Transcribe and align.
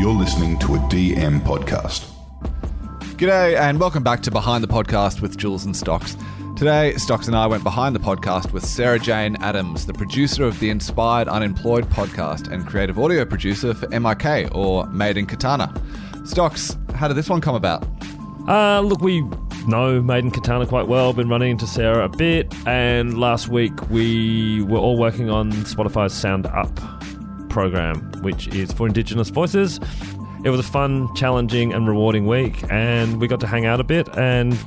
You're 0.00 0.14
listening 0.14 0.58
to 0.60 0.76
a 0.76 0.78
DM 0.78 1.42
podcast. 1.42 2.10
G'day, 3.18 3.54
and 3.60 3.78
welcome 3.78 4.02
back 4.02 4.22
to 4.22 4.30
Behind 4.30 4.64
the 4.64 4.68
Podcast 4.68 5.20
with 5.20 5.36
Jules 5.36 5.66
and 5.66 5.76
Stocks. 5.76 6.16
Today, 6.56 6.94
Stocks 6.94 7.26
and 7.26 7.36
I 7.36 7.46
went 7.46 7.64
behind 7.64 7.94
the 7.94 8.00
podcast 8.00 8.50
with 8.50 8.64
Sarah 8.64 8.98
Jane 8.98 9.36
Adams, 9.42 9.84
the 9.84 9.92
producer 9.92 10.44
of 10.44 10.58
the 10.58 10.70
Inspired 10.70 11.28
Unemployed 11.28 11.84
podcast 11.90 12.50
and 12.50 12.66
creative 12.66 12.98
audio 12.98 13.26
producer 13.26 13.74
for 13.74 13.88
MIK, 13.90 14.48
or 14.54 14.86
Made 14.86 15.18
in 15.18 15.26
Katana. 15.26 15.70
Stocks, 16.24 16.78
how 16.94 17.06
did 17.06 17.18
this 17.18 17.28
one 17.28 17.42
come 17.42 17.54
about? 17.54 17.86
Uh, 18.48 18.80
look, 18.80 19.02
we 19.02 19.20
know 19.66 20.00
Made 20.00 20.24
in 20.24 20.30
Katana 20.30 20.66
quite 20.66 20.88
well, 20.88 21.12
been 21.12 21.28
running 21.28 21.50
into 21.50 21.66
Sarah 21.66 22.06
a 22.06 22.08
bit, 22.08 22.50
and 22.66 23.20
last 23.20 23.48
week 23.48 23.90
we 23.90 24.62
were 24.62 24.78
all 24.78 24.96
working 24.96 25.28
on 25.28 25.52
Spotify's 25.52 26.14
Sound 26.14 26.46
Up 26.46 26.99
program, 27.50 28.10
which 28.22 28.48
is 28.48 28.72
for 28.72 28.86
Indigenous 28.86 29.28
voices. 29.28 29.78
It 30.44 30.50
was 30.50 30.60
a 30.60 30.64
fun, 30.64 31.14
challenging, 31.14 31.72
and 31.72 31.86
rewarding 31.86 32.26
week, 32.26 32.64
and 32.70 33.20
we 33.20 33.28
got 33.28 33.40
to 33.40 33.46
hang 33.46 33.66
out 33.66 33.78
a 33.80 33.84
bit. 33.84 34.08
And 34.16 34.58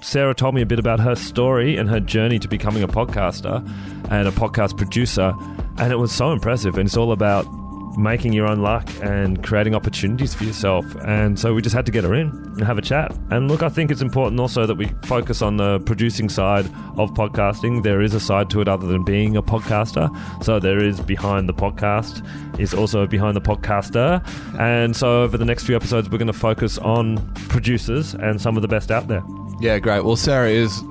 Sarah 0.00 0.34
told 0.34 0.54
me 0.54 0.62
a 0.62 0.66
bit 0.66 0.78
about 0.78 1.00
her 1.00 1.14
story 1.14 1.76
and 1.76 1.88
her 1.90 2.00
journey 2.00 2.38
to 2.38 2.48
becoming 2.48 2.82
a 2.82 2.88
podcaster 2.88 3.62
and 4.10 4.26
a 4.26 4.30
podcast 4.30 4.78
producer, 4.78 5.34
and 5.76 5.92
it 5.92 5.96
was 5.96 6.12
so 6.12 6.32
impressive. 6.32 6.78
And 6.78 6.86
it's 6.86 6.96
all 6.96 7.12
about 7.12 7.46
making 7.96 8.32
your 8.32 8.46
own 8.46 8.62
luck 8.62 8.88
and 9.02 9.42
creating 9.42 9.74
opportunities 9.74 10.34
for 10.34 10.44
yourself. 10.44 10.84
And 11.04 11.38
so 11.38 11.54
we 11.54 11.62
just 11.62 11.74
had 11.74 11.86
to 11.86 11.92
get 11.92 12.04
her 12.04 12.14
in 12.14 12.28
and 12.28 12.62
have 12.62 12.78
a 12.78 12.82
chat. 12.82 13.16
And 13.30 13.50
look, 13.50 13.62
I 13.62 13.68
think 13.68 13.90
it's 13.90 14.02
important 14.02 14.40
also 14.40 14.66
that 14.66 14.76
we 14.76 14.86
focus 15.04 15.42
on 15.42 15.56
the 15.56 15.80
producing 15.80 16.28
side 16.28 16.66
of 16.96 17.10
podcasting. 17.12 17.82
There 17.82 18.00
is 18.00 18.14
a 18.14 18.20
side 18.20 18.50
to 18.50 18.60
it 18.60 18.68
other 18.68 18.86
than 18.86 19.04
being 19.04 19.36
a 19.36 19.42
podcaster. 19.42 20.10
So 20.44 20.58
there 20.58 20.82
is 20.82 21.00
behind 21.00 21.48
the 21.48 21.54
podcast 21.54 22.26
is 22.58 22.74
also 22.74 23.06
behind 23.06 23.36
the 23.36 23.40
podcaster. 23.40 24.26
And 24.58 24.94
so 24.96 25.22
over 25.22 25.36
the 25.36 25.44
next 25.44 25.64
few 25.64 25.76
episodes 25.76 26.08
we're 26.08 26.18
going 26.18 26.26
to 26.26 26.32
focus 26.32 26.78
on 26.78 27.18
producers 27.48 28.14
and 28.14 28.40
some 28.40 28.56
of 28.56 28.62
the 28.62 28.68
best 28.68 28.90
out 28.90 29.08
there. 29.08 29.22
Yeah, 29.60 29.78
great. 29.78 30.04
Well, 30.04 30.16
Sarah 30.16 30.50
is 30.50 30.82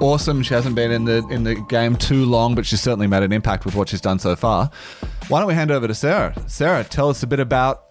awesome. 0.00 0.42
She 0.42 0.54
hasn't 0.54 0.74
been 0.74 0.90
in 0.90 1.04
the 1.04 1.26
in 1.28 1.44
the 1.44 1.54
game 1.54 1.96
too 1.96 2.24
long, 2.24 2.54
but 2.54 2.66
she's 2.66 2.80
certainly 2.80 3.06
made 3.06 3.22
an 3.22 3.32
impact 3.32 3.64
with 3.64 3.74
what 3.74 3.88
she's 3.88 4.00
done 4.00 4.18
so 4.18 4.36
far. 4.36 4.70
Why 5.28 5.38
don't 5.38 5.48
we 5.48 5.54
hand 5.54 5.70
over 5.70 5.86
to 5.86 5.94
Sarah? 5.94 6.34
Sarah, 6.46 6.84
tell 6.84 7.08
us 7.08 7.22
a 7.22 7.26
bit 7.26 7.40
about 7.40 7.84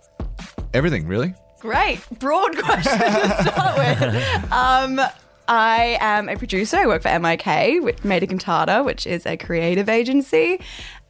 everything, 0.74 1.08
really. 1.08 1.34
Great, 1.60 2.00
broad 2.20 2.58
question 2.64 3.00
to 3.00 3.44
start 3.44 3.78
with. 3.78 4.52
Um, 4.52 5.00
I 5.48 5.98
am 6.00 6.30
a 6.30 6.38
producer. 6.38 6.78
I 6.78 6.88
work 6.88 7.02
for 7.02 7.20
MIK, 7.20 7.82
with 7.82 8.04
Made 8.06 8.24
in 8.24 8.30
Katana, 8.38 8.84
which 8.84 9.08
is 9.08 9.26
a 9.26 9.38
creative 9.38 9.90
agency. 9.90 10.60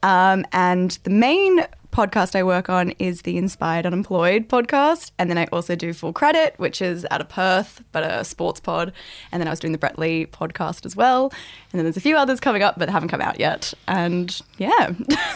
Um, 0.02 0.46
and 0.52 0.92
the 1.04 1.10
main 1.10 1.66
podcast 1.94 2.36
I 2.36 2.44
work 2.44 2.70
on 2.70 2.90
is 3.00 3.22
the 3.22 3.38
Inspired 3.38 3.86
Unemployed 3.86 4.50
podcast. 4.50 5.12
And 5.18 5.30
then 5.30 5.38
I 5.38 5.46
also 5.52 5.76
do 5.76 5.94
Full 5.94 6.12
Credit, 6.12 6.56
which 6.58 6.82
is 6.82 7.06
out 7.12 7.22
of 7.22 7.30
Perth, 7.30 7.84
but 7.92 8.04
a 8.04 8.24
sports 8.26 8.60
pod. 8.60 8.92
And 9.32 9.40
then 9.40 9.48
I 9.48 9.52
was 9.52 9.60
doing 9.60 9.72
the 9.72 9.78
Brett 9.78 9.98
Lee 10.00 10.26
podcast 10.26 10.86
as 10.86 10.96
well. 10.96 11.26
And 11.72 11.80
then 11.80 11.86
there's 11.86 11.96
a 11.98 12.02
few 12.02 12.18
others 12.18 12.40
coming 12.40 12.64
up, 12.64 12.78
but 12.78 12.88
they 12.88 12.92
haven't 12.92 13.10
come 13.10 13.22
out 13.22 13.40
yet. 13.40 13.74
And 13.88 14.42
yeah. 14.58 14.90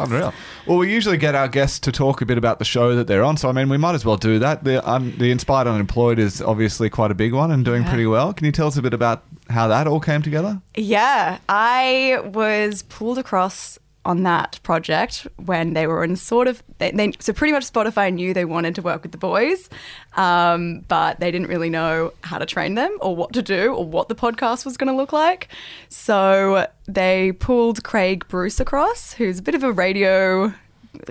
Unreal. 0.00 0.32
Well, 0.66 0.78
we 0.78 0.92
usually 0.92 1.18
get 1.18 1.34
our 1.34 1.48
guests 1.48 1.78
to 1.80 1.92
talk 1.92 2.20
a 2.20 2.26
bit 2.26 2.38
about 2.38 2.58
the 2.58 2.64
show 2.64 2.96
that 2.96 3.06
they're 3.06 3.22
on. 3.24 3.36
So, 3.36 3.48
I 3.48 3.52
mean, 3.52 3.68
we 3.68 3.76
might 3.76 3.94
as 3.94 4.04
well 4.04 4.16
do 4.16 4.38
that. 4.38 4.64
The, 4.64 4.86
um, 4.88 5.14
the 5.18 5.30
Inspired 5.30 5.66
Unemployed 5.68 6.18
is 6.18 6.40
obviously 6.42 6.90
quite 6.90 7.10
a 7.10 7.14
big 7.14 7.32
one 7.34 7.50
and 7.50 7.64
doing 7.64 7.82
Yeah. 7.82 7.88
pretty 7.90 8.06
well. 8.06 8.32
Can 8.32 8.46
you 8.46 8.52
tell 8.52 8.66
us 8.66 8.76
a 8.76 8.82
bit 8.82 8.94
about 8.94 9.24
how 9.50 9.68
that 9.68 9.86
all 9.86 10.00
came 10.00 10.22
together? 10.22 10.60
Yeah, 10.76 11.38
I 11.48 12.20
was 12.24 12.82
pulled 12.82 13.18
across 13.18 13.78
on 14.08 14.22
that 14.22 14.58
project 14.62 15.26
when 15.44 15.74
they 15.74 15.86
were 15.86 16.02
in 16.02 16.16
sort 16.16 16.48
of 16.48 16.62
they, 16.78 16.90
they 16.90 17.12
so 17.20 17.30
pretty 17.34 17.52
much 17.52 17.70
Spotify 17.70 18.12
knew 18.12 18.32
they 18.32 18.46
wanted 18.46 18.74
to 18.76 18.82
work 18.82 19.02
with 19.02 19.12
the 19.12 19.18
boys, 19.18 19.68
um, 20.16 20.80
but 20.88 21.20
they 21.20 21.30
didn't 21.30 21.48
really 21.48 21.68
know 21.68 22.14
how 22.24 22.38
to 22.38 22.46
train 22.46 22.74
them 22.74 22.96
or 23.02 23.14
what 23.14 23.34
to 23.34 23.42
do 23.42 23.74
or 23.74 23.84
what 23.84 24.08
the 24.08 24.14
podcast 24.14 24.64
was 24.64 24.78
going 24.78 24.88
to 24.88 24.96
look 24.96 25.12
like. 25.12 25.48
So 25.90 26.66
they 26.86 27.32
pulled 27.32 27.84
Craig 27.84 28.26
Bruce 28.28 28.58
across, 28.58 29.12
who's 29.12 29.40
a 29.40 29.42
bit 29.42 29.54
of 29.54 29.62
a 29.62 29.72
radio 29.72 30.54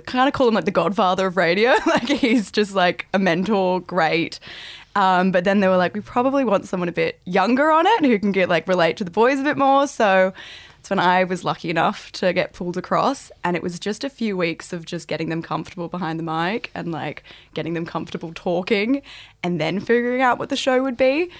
kind 0.06 0.28
of 0.28 0.34
call 0.34 0.48
him 0.48 0.54
like 0.54 0.64
the 0.64 0.72
godfather 0.72 1.28
of 1.28 1.36
radio. 1.36 1.70
like 1.86 2.08
he's 2.08 2.50
just 2.50 2.74
like 2.74 3.06
a 3.14 3.18
mentor, 3.18 3.80
great. 3.80 4.40
Um, 4.96 5.30
but 5.30 5.44
then 5.44 5.60
they 5.60 5.68
were 5.68 5.76
like, 5.76 5.94
we 5.94 6.00
probably 6.00 6.44
want 6.44 6.66
someone 6.66 6.88
a 6.88 6.92
bit 6.92 7.20
younger 7.24 7.70
on 7.70 7.86
it 7.86 8.04
who 8.04 8.18
can 8.18 8.32
get 8.32 8.48
like 8.48 8.66
relate 8.66 8.96
to 8.96 9.04
the 9.04 9.12
boys 9.12 9.38
a 9.38 9.44
bit 9.44 9.56
more. 9.56 9.86
So 9.86 10.32
that's 10.78 10.90
when 10.90 11.00
I 11.00 11.24
was 11.24 11.44
lucky 11.44 11.70
enough 11.70 12.12
to 12.12 12.32
get 12.32 12.52
pulled 12.52 12.76
across. 12.76 13.32
And 13.42 13.56
it 13.56 13.62
was 13.62 13.78
just 13.80 14.04
a 14.04 14.10
few 14.10 14.36
weeks 14.36 14.72
of 14.72 14.86
just 14.86 15.08
getting 15.08 15.28
them 15.28 15.42
comfortable 15.42 15.88
behind 15.88 16.18
the 16.18 16.22
mic 16.22 16.70
and 16.74 16.92
like 16.92 17.24
getting 17.52 17.74
them 17.74 17.84
comfortable 17.84 18.32
talking 18.32 19.02
and 19.42 19.60
then 19.60 19.80
figuring 19.80 20.22
out 20.22 20.38
what 20.38 20.50
the 20.50 20.56
show 20.56 20.82
would 20.82 20.96
be. 20.96 21.30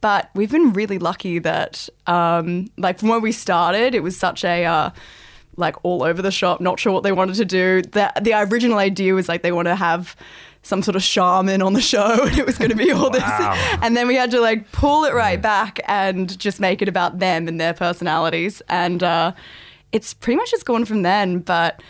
But 0.00 0.30
we've 0.34 0.50
been 0.50 0.72
really 0.72 0.98
lucky 0.98 1.38
that, 1.40 1.88
um, 2.06 2.70
like, 2.76 2.98
from 2.98 3.08
when 3.08 3.22
we 3.22 3.32
started, 3.32 3.94
it 3.94 4.02
was 4.02 4.16
such 4.18 4.44
a, 4.44 4.64
uh, 4.64 4.90
like 5.56 5.76
all 5.82 6.02
over 6.02 6.20
the 6.20 6.30
shop, 6.30 6.60
not 6.60 6.78
sure 6.78 6.92
what 6.92 7.02
they 7.02 7.12
wanted 7.12 7.36
to 7.36 7.44
do. 7.44 7.82
The 7.82 8.12
the 8.20 8.34
original 8.34 8.78
idea 8.78 9.14
was 9.14 9.28
like 9.28 9.42
they 9.42 9.52
want 9.52 9.66
to 9.66 9.76
have 9.76 10.16
some 10.64 10.82
sort 10.82 10.96
of 10.96 11.02
shaman 11.02 11.62
on 11.62 11.74
the 11.74 11.80
show 11.80 12.24
and 12.26 12.38
it 12.38 12.46
was 12.46 12.58
going 12.58 12.70
to 12.70 12.76
be 12.76 12.90
all 12.90 13.10
this 13.10 13.22
and 13.82 13.96
then 13.96 14.08
we 14.08 14.14
had 14.16 14.30
to 14.30 14.40
like 14.40 14.70
pull 14.72 15.04
it 15.04 15.14
right 15.14 15.40
back 15.40 15.78
and 15.86 16.38
just 16.38 16.58
make 16.58 16.82
it 16.82 16.88
about 16.88 17.18
them 17.18 17.46
and 17.46 17.60
their 17.60 17.74
personalities 17.74 18.60
and 18.68 19.02
uh, 19.02 19.32
it's 19.92 20.14
pretty 20.14 20.36
much 20.36 20.50
just 20.50 20.64
gone 20.64 20.84
from 20.84 21.02
then 21.02 21.38
but 21.38 21.80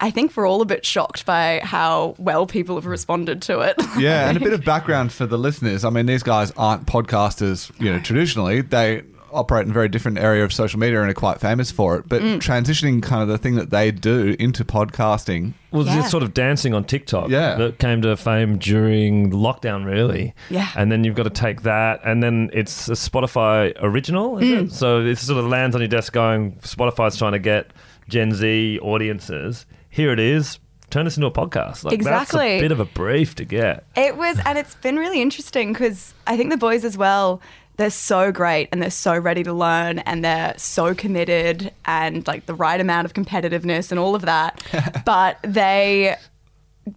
I 0.00 0.10
think 0.10 0.36
we're 0.36 0.46
all 0.46 0.60
a 0.60 0.66
bit 0.66 0.84
shocked 0.84 1.24
by 1.24 1.60
how 1.62 2.14
well 2.18 2.46
people 2.46 2.74
have 2.74 2.84
responded 2.84 3.40
to 3.42 3.60
it. 3.60 3.76
Yeah, 3.96 4.28
and 4.28 4.36
a 4.36 4.40
bit 4.40 4.52
of 4.52 4.64
background 4.64 5.12
for 5.12 5.24
the 5.24 5.38
listeners. 5.38 5.84
I 5.84 5.90
mean, 5.90 6.06
these 6.06 6.24
guys 6.24 6.50
aren't 6.56 6.84
podcasters, 6.84 7.70
you 7.80 7.92
know, 7.92 8.00
traditionally. 8.00 8.60
They 8.60 9.02
operate 9.34 9.64
in 9.64 9.70
a 9.70 9.74
very 9.74 9.88
different 9.88 10.18
area 10.18 10.44
of 10.44 10.52
social 10.52 10.78
media 10.78 11.00
and 11.00 11.10
are 11.10 11.14
quite 11.14 11.40
famous 11.40 11.70
for 11.70 11.96
it. 11.96 12.08
But 12.08 12.22
Mm. 12.22 12.38
transitioning 12.40 13.02
kind 13.02 13.22
of 13.22 13.28
the 13.28 13.36
thing 13.38 13.56
that 13.56 13.70
they 13.70 13.90
do 13.90 14.36
into 14.38 14.64
podcasting, 14.64 15.52
Well, 15.72 15.84
Yeah. 15.84 15.98
it's 16.00 16.10
sort 16.10 16.22
of 16.22 16.32
dancing 16.34 16.72
on 16.72 16.84
TikTok 16.84 17.30
Yeah. 17.30 17.56
that 17.56 17.78
came 17.80 18.00
to 18.02 18.16
fame 18.16 18.58
during 18.58 19.32
lockdown, 19.32 19.84
really. 19.84 20.32
Yeah. 20.48 20.68
And 20.76 20.92
then 20.92 21.02
you've 21.02 21.16
got 21.16 21.24
to 21.24 21.30
take 21.30 21.62
that, 21.62 21.98
and 22.04 22.22
then 22.22 22.48
it's 22.52 22.88
a 22.88 22.92
Spotify 22.92 23.72
original, 23.82 24.36
Mm. 24.36 24.66
it? 24.66 24.72
So 24.72 25.00
it 25.00 25.18
sort 25.18 25.40
of 25.40 25.46
lands 25.50 25.74
on 25.74 25.82
your 25.82 25.88
desk 25.88 26.12
going, 26.12 26.52
Spotify's 26.62 27.16
trying 27.16 27.32
to 27.32 27.40
get 27.40 27.72
Gen 28.08 28.32
Z 28.32 28.78
audiences. 28.82 29.66
Here 29.90 30.12
it 30.12 30.20
is. 30.20 30.60
Turn 30.90 31.06
this 31.06 31.16
into 31.16 31.26
a 31.26 31.32
podcast. 31.32 31.82
Like, 31.82 31.98
That's 31.98 32.06
Exactly. 32.30 32.58
a 32.58 32.60
bit 32.60 32.70
of 32.70 32.78
a 32.78 32.84
brief 32.84 33.34
to 33.36 33.44
get. 33.44 33.82
It 33.96 34.16
was, 34.16 34.38
and 34.46 34.56
it's 34.56 34.76
been 34.76 34.96
really 34.96 35.20
interesting 35.20 35.72
because 35.72 36.14
I 36.26 36.36
think 36.36 36.50
the 36.50 36.56
boys 36.56 36.84
as 36.84 36.96
well, 36.96 37.40
they're 37.76 37.90
so 37.90 38.30
great 38.30 38.68
and 38.70 38.80
they're 38.80 38.90
so 38.90 39.18
ready 39.18 39.42
to 39.42 39.52
learn 39.52 39.98
and 40.00 40.24
they're 40.24 40.54
so 40.56 40.94
committed 40.94 41.72
and 41.84 42.26
like 42.26 42.46
the 42.46 42.54
right 42.54 42.80
amount 42.80 43.04
of 43.04 43.14
competitiveness 43.14 43.90
and 43.90 43.98
all 43.98 44.14
of 44.14 44.22
that. 44.22 44.62
but 45.04 45.38
they 45.42 46.16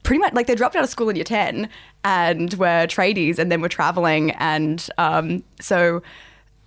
pretty 0.03 0.19
much 0.19 0.33
like 0.33 0.47
they 0.47 0.55
dropped 0.55 0.75
out 0.75 0.83
of 0.83 0.89
school 0.89 1.09
in 1.09 1.15
year 1.15 1.25
10 1.25 1.69
and 2.03 2.53
were 2.55 2.85
tradies 2.87 3.39
and 3.39 3.51
then 3.51 3.61
were 3.61 3.69
traveling. 3.69 4.31
And 4.31 4.87
um, 4.97 5.43
so 5.59 6.03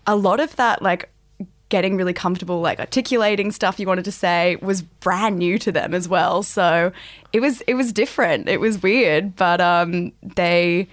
a 0.06 0.16
lot 0.16 0.40
of 0.40 0.56
that, 0.56 0.82
like, 0.82 1.10
getting 1.68 1.96
really 1.96 2.12
comfortable 2.12 2.60
like 2.60 2.80
articulating 2.80 3.52
stuff 3.52 3.78
you 3.78 3.86
wanted 3.86 4.04
to 4.04 4.10
say 4.10 4.56
was 4.56 4.82
brand 4.82 5.38
new 5.38 5.56
to 5.56 5.70
them 5.70 5.94
as 5.94 6.08
well 6.08 6.42
so 6.42 6.90
it 7.32 7.38
was 7.38 7.60
it 7.68 7.74
was 7.74 7.92
different 7.92 8.48
it 8.48 8.58
was 8.58 8.82
weird 8.82 9.36
but 9.36 9.60
um 9.60 10.10
they 10.34 10.88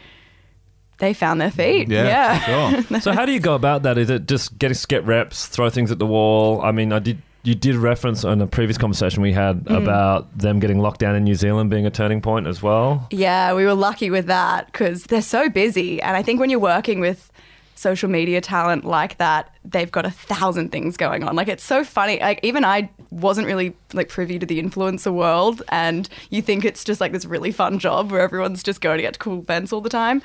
they 1.00 1.14
found 1.14 1.40
their 1.40 1.52
feet 1.52 1.90
yeah, 1.90 2.04
yeah, 2.04 2.82
sure. 2.82 3.00
So 3.02 3.12
how 3.12 3.26
do 3.26 3.32
you 3.32 3.40
go 3.40 3.54
about 3.56 3.84
that? 3.84 3.98
Is 3.98 4.10
it 4.10 4.28
just 4.28 4.58
getting 4.58 4.78
get 4.88 5.06
reps, 5.06 5.46
throw 5.48 5.70
things 5.70 5.92
at 5.92 6.00
the 6.00 6.06
wall? 6.08 6.62
I 6.62 6.72
mean, 6.72 6.92
I 6.92 7.00
did. 7.00 7.22
You 7.44 7.56
did 7.56 7.76
reference 7.76 8.26
on 8.26 8.42
a 8.42 8.48
previous 8.48 8.78
conversation 8.78 9.22
we 9.22 9.32
had 9.32 9.64
Mm. 9.66 9.82
about 9.84 10.38
them 10.38 10.60
getting 10.60 10.80
locked 10.80 11.00
down 11.00 11.16
in 11.16 11.24
New 11.24 11.36
Zealand 11.36 11.70
being 11.70 11.86
a 11.86 11.90
turning 11.90 12.20
point 12.20 12.46
as 12.46 12.62
well. 12.62 13.08
Yeah, 13.10 13.54
we 13.54 13.64
were 13.64 13.74
lucky 13.76 14.10
with 14.10 14.26
that 14.26 14.66
because 14.66 15.04
they're 15.06 15.22
so 15.22 15.48
busy. 15.50 16.02
And 16.02 16.18
I 16.18 16.24
think 16.24 16.42
when 16.42 16.50
you're 16.50 16.60
working 16.60 17.00
with 17.00 17.32
social 17.76 18.10
media 18.10 18.42
talent 18.42 18.84
like 18.84 19.18
that, 19.20 19.50
they've 19.64 19.92
got 19.92 20.06
a 20.06 20.12
thousand 20.12 20.72
things 20.74 20.98
going 20.98 21.24
on. 21.24 21.36
Like 21.38 21.48
it's 21.48 21.64
so 21.64 21.86
funny. 21.86 22.20
Like 22.20 22.42
even 22.44 22.66
I 22.66 22.90
wasn't 23.12 23.48
really 23.48 23.74
like 23.94 24.10
privy 24.10 24.40
to 24.40 24.46
the 24.46 24.62
influencer 24.62 25.14
world 25.14 25.62
and 25.70 26.10
you 26.30 26.42
think 26.42 26.66
it's 26.66 26.84
just 26.84 27.00
like 27.00 27.14
this 27.14 27.24
really 27.24 27.52
fun 27.52 27.80
job 27.80 28.12
where 28.12 28.20
everyone's 28.22 28.62
just 28.64 28.82
going 28.82 28.98
to 28.98 29.04
get 29.04 29.14
to 29.14 29.20
cool 29.20 29.40
events 29.40 29.72
all 29.72 29.80
the 29.80 29.90
time. 29.90 30.22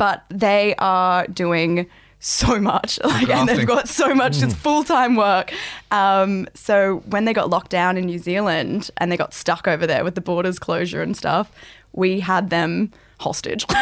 But 0.00 0.24
they 0.30 0.74
are 0.78 1.26
doing 1.26 1.86
so 2.20 2.58
much. 2.58 2.98
Like 3.04 3.28
and 3.28 3.46
they've 3.48 3.66
got 3.66 3.86
so 3.86 4.14
much. 4.14 4.42
It's 4.42 4.54
full-time 4.54 5.14
work. 5.14 5.52
Um, 5.90 6.46
so 6.54 7.02
when 7.06 7.24
they 7.26 7.34
got 7.34 7.50
locked 7.50 7.70
down 7.70 7.96
in 7.98 8.06
new 8.06 8.18
zealand 8.18 8.90
and 8.96 9.12
they 9.12 9.16
got 9.16 9.34
stuck 9.34 9.68
over 9.68 9.86
there 9.86 10.02
with 10.04 10.14
the 10.14 10.20
borders 10.20 10.58
closure 10.58 11.02
and 11.02 11.16
stuff 11.16 11.52
we 11.92 12.20
had 12.20 12.50
them 12.50 12.92
hostage. 13.20 13.64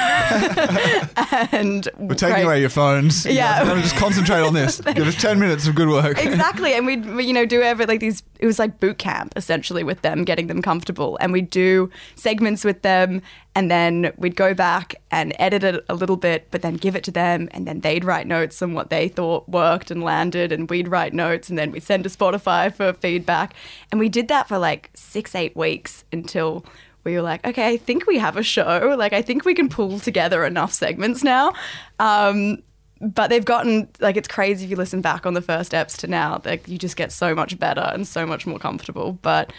and 1.52 1.88
We're 1.96 2.14
taking 2.14 2.44
away 2.44 2.60
your 2.60 2.70
phones. 2.70 3.24
Yeah. 3.24 3.64
Just 3.80 3.96
concentrate 3.96 4.40
on 4.40 4.52
this. 4.52 4.80
Give 4.98 5.06
us 5.06 5.14
10 5.14 5.38
minutes 5.38 5.66
of 5.66 5.74
good 5.74 5.88
work. 5.88 6.18
exactly 6.18 6.74
and 6.74 6.86
we'd 6.86 7.04
you 7.24 7.32
know 7.32 7.46
do 7.46 7.62
every 7.62 7.86
like 7.86 8.00
these 8.00 8.22
it 8.40 8.46
was 8.46 8.58
like 8.58 8.80
boot 8.80 8.98
camp 8.98 9.32
essentially 9.36 9.84
with 9.84 10.02
them 10.02 10.24
getting 10.24 10.48
them 10.48 10.60
comfortable 10.60 11.16
and 11.20 11.32
we'd 11.32 11.50
do 11.50 11.88
segments 12.16 12.64
with 12.64 12.82
them 12.82 13.22
and 13.54 13.70
then 13.70 14.12
we'd 14.16 14.36
go 14.36 14.54
back 14.54 14.96
and 15.10 15.32
edit 15.38 15.62
it 15.64 15.84
a 15.88 15.94
little 15.94 16.16
bit 16.16 16.48
but 16.50 16.62
then 16.62 16.74
give 16.74 16.96
it 16.96 17.04
to 17.04 17.10
them 17.10 17.48
and 17.52 17.66
then 17.66 17.80
they'd 17.80 18.04
write 18.04 18.26
notes 18.26 18.60
on 18.60 18.74
what 18.74 18.90
they 18.90 19.08
thought 19.08 19.48
worked 19.48 19.90
and 19.90 20.02
landed 20.02 20.50
and 20.52 20.68
we'd 20.68 20.88
write 20.88 21.14
notes 21.14 21.48
and 21.48 21.56
then 21.58 21.70
we'd 21.70 21.82
send 21.82 22.02
to 22.04 22.10
spotify 22.10 22.74
for 22.74 22.92
feedback 22.92 23.54
and 23.92 23.98
we 24.00 24.08
did 24.08 24.28
that 24.28 24.48
for 24.48 24.58
like 24.58 24.90
six 24.94 25.34
eight 25.34 25.56
weeks 25.56 26.04
until 26.12 26.64
we 27.08 27.16
were 27.16 27.22
like, 27.22 27.46
okay, 27.46 27.68
I 27.68 27.76
think 27.76 28.06
we 28.06 28.18
have 28.18 28.36
a 28.36 28.42
show. 28.42 28.94
Like, 28.98 29.12
I 29.12 29.22
think 29.22 29.44
we 29.44 29.54
can 29.54 29.68
pull 29.68 29.98
together 29.98 30.44
enough 30.44 30.72
segments 30.72 31.22
now. 31.24 31.52
Um, 31.98 32.62
but 33.00 33.28
they've 33.28 33.44
gotten 33.44 33.88
like 34.00 34.16
it's 34.16 34.26
crazy 34.28 34.64
if 34.64 34.70
you 34.70 34.76
listen 34.76 35.00
back 35.00 35.24
on 35.24 35.34
the 35.34 35.42
first 35.42 35.72
eps 35.72 35.96
to 35.98 36.06
now. 36.06 36.40
Like, 36.44 36.66
you 36.68 36.78
just 36.78 36.96
get 36.96 37.12
so 37.12 37.34
much 37.34 37.58
better 37.58 37.90
and 37.94 38.06
so 38.06 38.26
much 38.26 38.46
more 38.46 38.58
comfortable. 38.58 39.12
But 39.22 39.52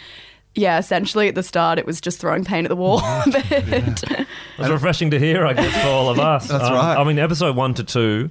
yeah, 0.54 0.78
essentially 0.78 1.28
at 1.28 1.34
the 1.34 1.42
start, 1.42 1.78
it 1.78 1.86
was 1.86 2.00
just 2.00 2.20
throwing 2.20 2.44
paint 2.44 2.66
at 2.66 2.68
the 2.68 2.76
wall. 2.76 2.98
a 3.04 3.24
bit. 3.30 3.44
It's 4.58 4.68
refreshing 4.68 5.10
to 5.12 5.18
hear, 5.18 5.46
I 5.46 5.52
guess, 5.54 5.72
for 5.82 5.88
all 5.88 6.08
of 6.10 6.18
us. 6.32 6.48
That's 6.48 6.64
Um, 6.64 6.72
right. 6.74 6.96
I 6.98 7.04
mean, 7.04 7.18
episode 7.18 7.56
one 7.56 7.72
to 7.74 7.84
two, 7.84 8.30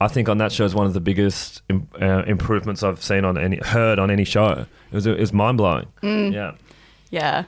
I 0.00 0.08
think 0.08 0.28
on 0.28 0.38
that 0.38 0.52
show 0.52 0.64
is 0.64 0.74
one 0.74 0.86
of 0.86 0.92
the 0.94 1.00
biggest 1.00 1.62
im- 1.68 1.88
uh, 2.00 2.22
improvements 2.26 2.82
I've 2.82 3.02
seen 3.02 3.24
on 3.24 3.36
any 3.38 3.56
heard 3.56 3.98
on 3.98 4.10
any 4.10 4.24
show. 4.24 4.66
It 4.92 4.94
was 4.94 5.06
it 5.06 5.18
was 5.18 5.32
mind 5.32 5.56
blowing. 5.58 5.86
Mm. 6.02 6.32
Yeah. 6.34 6.52
Yeah. 7.10 7.44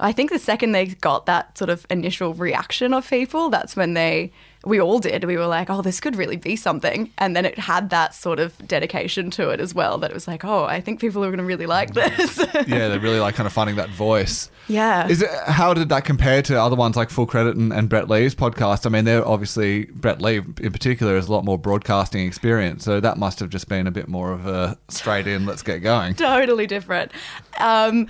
I 0.00 0.12
think 0.12 0.30
the 0.30 0.38
second 0.38 0.72
they 0.72 0.86
got 0.86 1.26
that 1.26 1.56
sort 1.56 1.70
of 1.70 1.86
initial 1.90 2.34
reaction 2.34 2.94
of 2.94 3.08
people, 3.08 3.50
that's 3.50 3.76
when 3.76 3.94
they, 3.94 4.32
we 4.64 4.80
all 4.80 4.98
did. 4.98 5.24
We 5.24 5.36
were 5.36 5.46
like, 5.46 5.68
oh, 5.70 5.82
this 5.82 6.00
could 6.00 6.16
really 6.16 6.36
be 6.36 6.56
something. 6.56 7.10
And 7.18 7.36
then 7.36 7.44
it 7.44 7.58
had 7.58 7.90
that 7.90 8.14
sort 8.14 8.40
of 8.40 8.56
dedication 8.66 9.30
to 9.32 9.50
it 9.50 9.60
as 9.60 9.74
well 9.74 9.98
that 9.98 10.10
it 10.10 10.14
was 10.14 10.26
like, 10.26 10.44
oh, 10.44 10.64
I 10.64 10.80
think 10.80 11.00
people 11.00 11.22
are 11.24 11.28
going 11.28 11.38
to 11.38 11.44
really 11.44 11.66
like 11.66 11.94
this. 11.94 12.38
yeah, 12.66 12.88
they're 12.88 12.98
really 12.98 13.20
like 13.20 13.34
kind 13.34 13.46
of 13.46 13.52
finding 13.52 13.76
that 13.76 13.90
voice. 13.90 14.50
yeah. 14.68 15.06
Is 15.06 15.22
it 15.22 15.30
how 15.46 15.74
did 15.74 15.88
that 15.90 16.04
compare 16.04 16.42
to 16.42 16.60
other 16.60 16.76
ones 16.76 16.96
like 16.96 17.10
Full 17.10 17.26
Credit 17.26 17.56
and, 17.56 17.72
and 17.72 17.88
Brett 17.88 18.08
Lee's 18.08 18.34
podcast? 18.34 18.86
I 18.86 18.88
mean, 18.88 19.04
they're 19.04 19.26
obviously 19.26 19.84
Brett 19.86 20.20
Lee 20.22 20.36
in 20.36 20.72
particular 20.72 21.14
has 21.14 21.28
a 21.28 21.32
lot 21.32 21.44
more 21.44 21.58
broadcasting 21.58 22.26
experience, 22.26 22.84
so 22.84 23.00
that 23.00 23.18
must 23.18 23.40
have 23.40 23.50
just 23.50 23.68
been 23.68 23.86
a 23.86 23.90
bit 23.90 24.08
more 24.08 24.32
of 24.32 24.46
a 24.46 24.78
straight 24.88 25.26
in, 25.26 25.46
let's 25.46 25.62
get 25.62 25.78
going. 25.78 26.14
totally 26.16 26.66
different. 26.66 27.12
Um, 27.58 28.06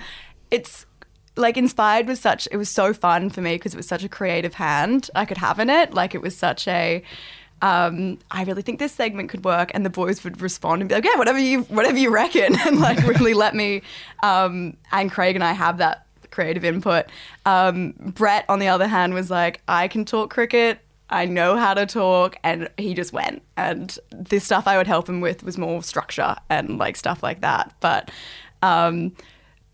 it's 0.49 0.85
like 1.35 1.57
inspired 1.57 2.07
was 2.07 2.19
such 2.19 2.47
it 2.51 2.57
was 2.57 2.69
so 2.69 2.93
fun 2.93 3.29
for 3.29 3.41
me 3.41 3.55
because 3.55 3.73
it 3.73 3.77
was 3.77 3.87
such 3.87 4.03
a 4.03 4.09
creative 4.09 4.55
hand 4.55 5.09
I 5.15 5.25
could 5.25 5.37
have 5.37 5.59
in 5.59 5.69
it. 5.69 5.93
Like 5.93 6.13
it 6.13 6.21
was 6.21 6.35
such 6.35 6.67
a 6.67 7.03
um, 7.61 8.17
I 8.31 8.43
really 8.43 8.63
think 8.63 8.79
this 8.79 8.91
segment 8.91 9.29
could 9.29 9.45
work, 9.45 9.71
and 9.73 9.85
the 9.85 9.89
boys 9.89 10.23
would 10.23 10.41
respond 10.41 10.81
and 10.81 10.89
be 10.89 10.95
like, 10.95 11.05
"Yeah, 11.05 11.15
whatever 11.17 11.37
you 11.37 11.61
whatever 11.63 11.97
you 11.97 12.09
reckon," 12.09 12.55
and 12.65 12.79
like 12.79 13.05
really 13.05 13.33
let 13.33 13.55
me 13.55 13.81
um, 14.23 14.75
and 14.91 15.11
Craig 15.11 15.35
and 15.35 15.43
I 15.43 15.53
have 15.53 15.77
that 15.77 16.05
creative 16.31 16.65
input. 16.65 17.05
Um, 17.45 17.93
Brett, 17.99 18.45
on 18.49 18.59
the 18.59 18.67
other 18.67 18.87
hand, 18.87 19.13
was 19.13 19.29
like, 19.29 19.61
"I 19.67 19.87
can 19.87 20.05
talk 20.05 20.31
cricket." 20.31 20.79
I 21.11 21.25
know 21.25 21.57
how 21.57 21.73
to 21.73 21.85
talk, 21.85 22.37
and 22.41 22.69
he 22.77 22.93
just 22.93 23.11
went. 23.11 23.41
And 23.57 23.97
the 24.11 24.39
stuff 24.39 24.65
I 24.65 24.77
would 24.77 24.87
help 24.87 25.09
him 25.09 25.19
with 25.19 25.43
was 25.43 25.57
more 25.57 25.83
structure 25.83 26.37
and 26.49 26.77
like 26.77 26.95
stuff 26.95 27.21
like 27.21 27.41
that. 27.41 27.75
But 27.81 28.09
um, 28.61 29.11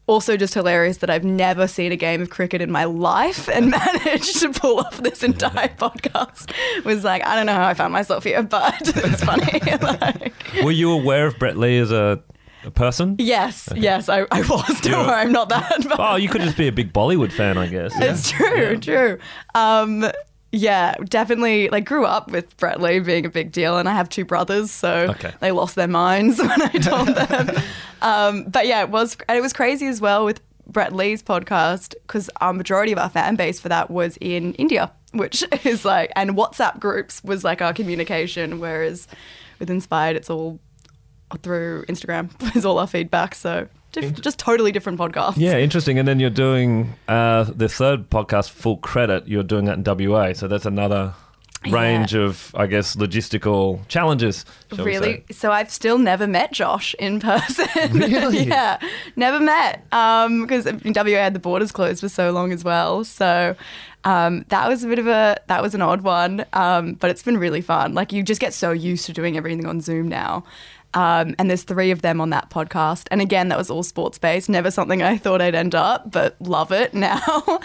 also 0.08 0.38
just 0.38 0.54
hilarious 0.54 0.98
that 0.98 1.10
I've 1.10 1.24
never 1.24 1.68
seen 1.68 1.92
a 1.92 1.96
game 1.98 2.22
of 2.22 2.30
cricket 2.30 2.62
in 2.62 2.72
my 2.72 2.86
life 2.86 3.48
and 3.50 3.70
managed 3.72 4.40
to 4.40 4.50
pull 4.52 4.80
off 4.80 4.98
this 4.98 5.22
entire 5.22 5.68
podcast. 5.78 6.52
Was 6.86 7.04
like, 7.04 7.26
I 7.26 7.36
don't 7.36 7.46
know 7.46 7.54
how 7.54 7.68
I 7.68 7.74
found 7.74 7.94
myself 7.94 8.24
here, 8.24 8.42
but 8.42 8.76
it's 8.82 9.24
funny. 9.24 9.60
Like, 9.82 10.34
Were 10.64 10.72
you 10.72 10.92
aware 10.92 11.28
of 11.28 11.38
Brett 11.38 11.58
Lee 11.58 11.78
as 11.78 11.92
a, 11.92 12.22
a 12.64 12.72
person? 12.72 13.16
yes, 13.20 13.70
yes, 13.76 14.10
I, 14.10 14.26
I 14.32 14.42
was. 14.42 14.82
Don't 14.82 15.06
worry, 15.08 15.16
I'm 15.22 15.32
not 15.32 15.50
that. 15.50 15.86
But 15.88 16.00
Oh, 16.00 16.16
you 16.16 16.30
could 16.30 16.42
just 16.42 16.58
be 16.58 16.68
a 16.68 16.72
big 16.72 16.94
Bollywood 16.94 17.32
fan, 17.32 17.58
I 17.58 17.68
guess. 17.68 17.92
It's 17.98 18.30
true, 18.32 18.78
true. 18.78 19.20
Um, 19.56 20.06
yeah, 20.52 20.96
definitely. 21.06 21.70
Like, 21.70 21.86
grew 21.86 22.06
up 22.06 22.32
with 22.32 22.56
Brett 22.58 22.82
Lee 22.82 23.00
being 23.00 23.26
a 23.26 23.30
big 23.30 23.52
deal, 23.52 23.78
and 23.78 23.88
I 23.90 23.94
have 23.94 24.10
two 24.10 24.26
brothers, 24.26 24.72
so 24.72 25.08
Okay. 25.12 25.34
they 25.40 25.52
lost 25.52 25.76
their 25.76 25.88
minds 25.88 26.40
when 26.42 26.62
I 26.62 26.70
told 26.70 27.10
them. 27.10 27.50
um, 28.02 28.44
but 28.46 28.66
yeah, 28.68 28.82
it 28.82 28.90
was, 28.90 29.18
and 29.28 29.38
it 29.38 29.42
was 29.42 29.54
crazy 29.54 29.88
as 29.88 30.00
well 30.02 30.26
with 30.26 30.42
Brett 30.68 30.94
Lee's 30.94 31.22
podcast 31.24 31.96
because 32.04 32.30
our 32.42 32.54
majority 32.54 32.92
of 32.92 32.98
our 32.98 33.10
fan 33.10 33.36
base 33.36 33.60
for 33.60 33.70
that 33.70 33.90
was 33.90 34.18
in 34.22 34.54
India, 34.56 34.92
which 35.14 35.44
is 35.66 35.86
like, 35.86 36.12
and 36.16 36.32
WhatsApp 36.32 36.80
groups 36.80 37.24
was 37.24 37.44
like 37.44 37.62
our 37.62 37.74
communication, 37.74 38.60
whereas 38.60 39.08
with 39.60 39.70
Inspired, 39.70 40.16
it's 40.16 40.30
all 40.30 40.60
through 41.42 41.84
Instagram 41.86 42.30
is 42.56 42.66
all 42.66 42.80
our 42.80 42.88
feedback. 42.88 43.36
So 43.36 43.68
diff- 44.02 44.22
just 44.22 44.40
totally 44.40 44.72
different 44.72 45.00
podcasts. 45.00 45.38
Yeah, 45.38 45.58
interesting. 45.58 46.00
And 46.00 46.08
then 46.08 46.20
you're 46.20 46.30
doing 46.30 46.96
uh, 47.08 47.44
the 47.46 47.70
third 47.70 48.10
podcast, 48.10 48.50
Full 48.52 48.78
Credit. 48.78 49.28
You're 49.28 49.44
doing 49.44 49.66
that 49.66 49.78
in 49.78 50.10
WA, 50.10 50.34
so 50.34 50.48
that's 50.48 50.66
another 50.66 51.14
range 51.72 52.14
of, 52.14 52.54
I 52.56 52.68
guess, 52.68 52.96
logistical 52.96 53.86
challenges. 53.88 54.46
Really? 54.78 55.26
So 55.32 55.52
I've 55.52 55.72
still 55.72 55.98
never 55.98 56.28
met 56.28 56.54
Josh 56.54 56.96
in 57.00 57.20
person. 57.20 57.68
Really? 57.98 58.44
yeah, 58.46 58.80
never 59.16 59.40
met. 59.40 59.84
Because 59.90 60.66
in 60.66 60.94
WA 60.96 61.18
had 61.18 61.34
the 61.34 61.40
borders 61.40 61.72
closed 61.72 62.00
for 62.02 62.10
so 62.10 62.32
long 62.32 62.52
as 62.52 62.64
well. 62.64 63.04
So 63.04 63.56
um, 64.04 64.46
that 64.50 64.68
was 64.68 64.84
a 64.84 64.88
bit 64.88 65.00
of 65.00 65.08
a 65.08 65.38
that 65.48 65.62
was 65.62 65.76
an 65.76 65.82
odd 65.82 66.02
one. 66.02 66.46
Um, 66.54 66.94
but 66.94 67.10
it's 67.10 67.24
been 67.24 67.38
really 67.38 67.62
fun. 67.62 67.94
Like 67.94 68.14
you 68.14 68.24
just 68.24 68.40
get 68.40 68.54
so 68.54 68.72
used 68.72 69.06
to 69.08 69.14
doing 69.14 69.36
everything 69.36 69.66
on 69.66 69.82
Zoom 69.82 70.08
now. 70.08 70.44
Um, 70.94 71.36
and 71.38 71.50
there's 71.50 71.64
three 71.64 71.92
of 71.92 72.02
them 72.02 72.22
on 72.22 72.30
that 72.32 72.50
podcast. 72.50 73.08
And 73.12 73.22
again, 73.22 73.50
that 73.50 73.58
was 73.58 73.70
all 73.70 73.84
sports 73.84 74.18
based. 74.18 74.50
Never 74.50 74.72
something 74.72 75.04
I 75.04 75.18
thought 75.18 75.42
I'd 75.42 75.56
end 75.56 75.76
up, 75.76 76.12
but 76.12 76.36
love 76.42 76.72
it 76.72 76.94
now. 76.96 77.60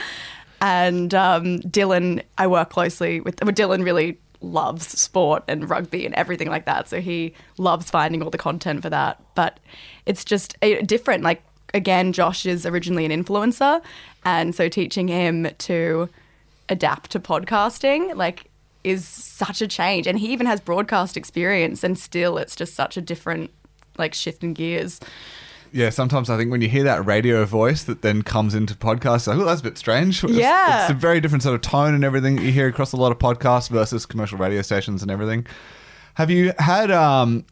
and 0.61 1.15
um, 1.15 1.61
Dylan, 1.61 2.23
I 2.39 2.47
work 2.47 2.71
closely 2.71 3.21
with. 3.21 3.43
Well, 3.43 3.53
Dylan 3.53 3.85
really 3.85 4.19
loves 4.41 4.89
sport 5.01 5.45
and 5.47 5.71
rugby 5.71 6.05
and 6.05 6.15
everything 6.15 6.49
like 6.49 6.65
that. 6.65 6.89
So 6.89 7.01
he 7.01 7.33
loves 7.59 7.91
finding 7.91 8.23
all 8.23 8.31
the 8.31 8.39
content 8.39 8.83
for 8.83 8.91
that. 8.91 9.23
But 9.35 9.61
it's 10.07 10.25
just 10.25 10.57
uh, 10.63 10.83
different. 10.85 11.23
Like 11.23 11.43
again, 11.75 12.13
Josh 12.13 12.45
is 12.47 12.67
originally 12.67 13.05
an 13.05 13.11
influencer, 13.25 13.83
and 14.25 14.55
so 14.55 14.69
teaching 14.69 15.09
him 15.09 15.49
to 15.59 16.09
adapt 16.69 17.11
to 17.13 17.21
podcasting, 17.21 18.15
like 18.17 18.49
is 18.85 19.07
such 19.07 19.61
a 19.63 19.69
change. 19.69 20.07
And 20.07 20.19
he 20.19 20.33
even 20.33 20.47
has 20.47 20.61
broadcast 20.61 21.17
experience, 21.17 21.83
and 21.85 21.99
still, 21.99 22.39
it's 22.39 22.57
just 22.57 22.75
such 22.75 22.97
a 22.97 23.01
different 23.01 23.51
like 23.99 24.15
shift 24.15 24.43
in 24.43 24.55
gears. 24.55 25.01
Yeah, 25.75 25.89
sometimes 25.89 26.29
I 26.29 26.37
think 26.37 26.51
when 26.51 26.61
you 26.61 26.69
hear 26.69 26.85
that 26.85 27.07
radio 27.07 27.45
voice 27.47 27.85
that 27.85 28.03
then 28.03 28.21
comes 28.23 28.55
into 28.55 28.75
podcasts, 28.75 29.27
like, 29.27 29.39
oh, 29.39 29.45
that's 29.45 29.61
a 29.63 29.65
bit 29.65 29.79
strange. 29.79 30.23
It's- 30.23 30.39
Yeah. 30.39 30.83
It's, 30.83 30.91
a 30.91 30.95
very 30.95 31.19
different 31.21 31.43
sort 31.43 31.55
of 31.55 31.63
tone 31.63 31.95
and 31.95 32.05
everything 32.05 32.37
that 32.37 32.43
you 32.43 32.53
hear 32.53 32.69
across 32.69 32.93
a 32.93 32.97
lot 32.99 33.11
of 33.11 33.19
podcasts 33.19 33.71
versus 33.71 34.05
commercial 34.05 34.37
radio 34.37 34.61
stations 34.61 35.01
and 35.01 35.11
everything. 35.11 35.47
Have 36.17 36.31
you 36.31 36.53
had, 36.59 36.91
um, 36.91 37.47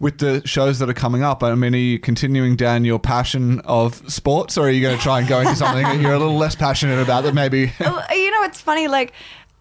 with 0.00 0.16
the 0.18 0.40
shows 0.46 0.78
that 0.78 0.88
are 0.88 0.94
coming 0.94 1.22
up, 1.22 1.42
I 1.42 1.54
mean, 1.54 1.74
are 1.74 1.78
you 1.78 1.98
continuing 1.98 2.56
down 2.56 2.86
your 2.86 2.98
passion 2.98 3.60
of 3.60 4.02
sports 4.10 4.56
or 4.56 4.68
are 4.68 4.70
you 4.70 4.80
going 4.80 4.96
to 4.96 5.02
try 5.02 5.18
and 5.18 5.28
go 5.28 5.40
into 5.40 5.54
something 5.54 5.82
that 5.82 6.00
you're 6.00 6.14
a 6.14 6.18
little 6.18 6.38
less 6.38 6.54
passionate 6.54 6.98
about 7.02 7.24
that 7.24 7.34
maybe? 7.34 7.72
You 7.80 8.30
know, 8.30 8.42
it's 8.42 8.60
funny. 8.62 8.88
Like, 8.88 9.12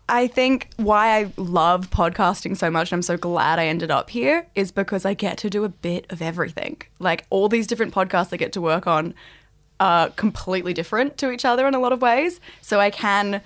I 0.07 0.27
think 0.27 0.69
why 0.77 1.17
I 1.17 1.31
love 1.35 1.89
podcasting 1.89 2.55
so 2.55 2.69
much, 2.69 2.91
and 2.91 2.99
I'm 2.99 3.01
so 3.01 3.17
glad 3.17 3.57
I 3.57 3.67
ended 3.67 3.89
up 3.89 4.09
here, 4.09 4.47
is 4.53 4.71
because 4.71 5.03
I 5.05 5.13
get 5.13 5.37
to 5.39 5.49
do 5.49 5.63
a 5.63 5.69
bit 5.69 6.05
of 6.11 6.21
everything. 6.21 6.81
Like, 6.99 7.25
all 7.29 7.49
these 7.49 7.65
different 7.65 7.93
podcasts 7.93 8.31
I 8.31 8.37
get 8.37 8.53
to 8.53 8.61
work 8.61 8.85
on 8.85 9.15
are 9.79 10.09
completely 10.11 10.73
different 10.73 11.17
to 11.17 11.31
each 11.31 11.43
other 11.43 11.67
in 11.67 11.73
a 11.73 11.79
lot 11.79 11.91
of 11.91 12.01
ways. 12.01 12.39
So 12.61 12.79
I 12.79 12.89
can. 12.89 13.41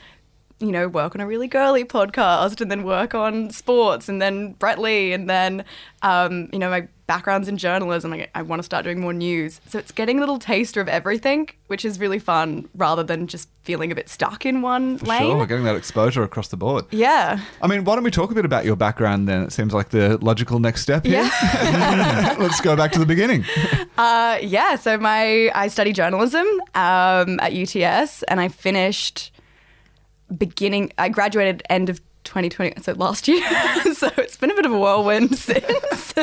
You 0.62 0.74
know, 0.74 0.90
work 0.90 1.16
on 1.16 1.22
a 1.22 1.26
really 1.26 1.48
girly 1.48 1.86
podcast 1.86 2.60
and 2.60 2.70
then 2.70 2.84
work 2.84 3.16
on 3.16 3.50
sports 3.50 4.10
and 4.10 4.22
then 4.22 4.52
Brett 4.60 4.78
Lee 4.78 5.14
and 5.14 5.30
then, 5.30 5.64
um, 6.02 6.50
you 6.52 6.60
know, 6.60 6.70
my 6.70 6.90
background's 7.10 7.48
in 7.48 7.58
journalism. 7.58 8.14
I, 8.14 8.28
I 8.36 8.44
want 8.44 8.60
to 8.60 8.64
start 8.64 8.84
doing 8.84 9.00
more 9.02 9.14
news. 9.14 9.60
So 9.68 9.80
it's 9.80 9.92
getting 9.92 10.18
a 10.18 10.20
little 10.20 10.38
taster 10.38 10.80
of 10.80 10.88
everything, 10.88 11.50
which 11.66 11.84
is 11.84 12.00
really 12.00 12.20
fun 12.20 12.70
rather 12.76 13.02
than 13.02 13.26
just 13.26 13.50
feeling 13.64 13.92
a 13.92 13.96
bit 13.96 14.08
stuck 14.10 14.46
in 14.46 14.62
one 14.62 14.98
lane. 14.98 15.32
Sure, 15.32 15.46
getting 15.48 15.66
that 15.66 15.76
exposure 15.76 16.22
across 16.22 16.50
the 16.50 16.56
board. 16.56 16.86
Yeah. 16.92 17.40
I 17.64 17.68
mean, 17.68 17.84
why 17.84 17.96
don't 17.96 18.04
we 18.04 18.12
talk 18.12 18.30
a 18.30 18.36
bit 18.36 18.46
about 18.46 18.64
your 18.64 18.76
background 18.76 19.28
then? 19.28 19.42
It 19.42 19.52
seems 19.52 19.74
like 19.74 19.90
the 19.90 20.20
logical 20.20 20.60
next 20.60 20.84
step 20.84 21.04
here. 21.04 21.24
Let's 22.38 22.62
go 22.62 22.76
back 22.76 22.92
to 22.92 23.00
the 23.00 23.08
beginning. 23.08 23.44
Uh, 24.00 24.38
yeah. 24.42 24.78
So 24.78 24.98
my 24.98 25.52
I 25.54 25.68
studied 25.68 25.94
journalism 25.94 26.48
um, 26.74 27.38
at 27.42 27.52
UTS, 27.52 28.24
and 28.24 28.40
I 28.40 28.48
finished 28.48 29.34
beginning. 30.38 30.94
I 30.98 31.10
graduated 31.10 31.64
end 31.70 31.90
of 31.90 32.00
2020, 32.30 32.82
so 32.82 32.94
last 32.94 33.28
year. 33.28 33.44
so 33.94 34.10
it's 34.18 34.38
been 34.38 34.52
a 34.52 34.56
bit 34.56 34.66
of 34.66 34.72
a 34.72 34.78
whirlwind 34.78 35.36
since. 35.38 36.14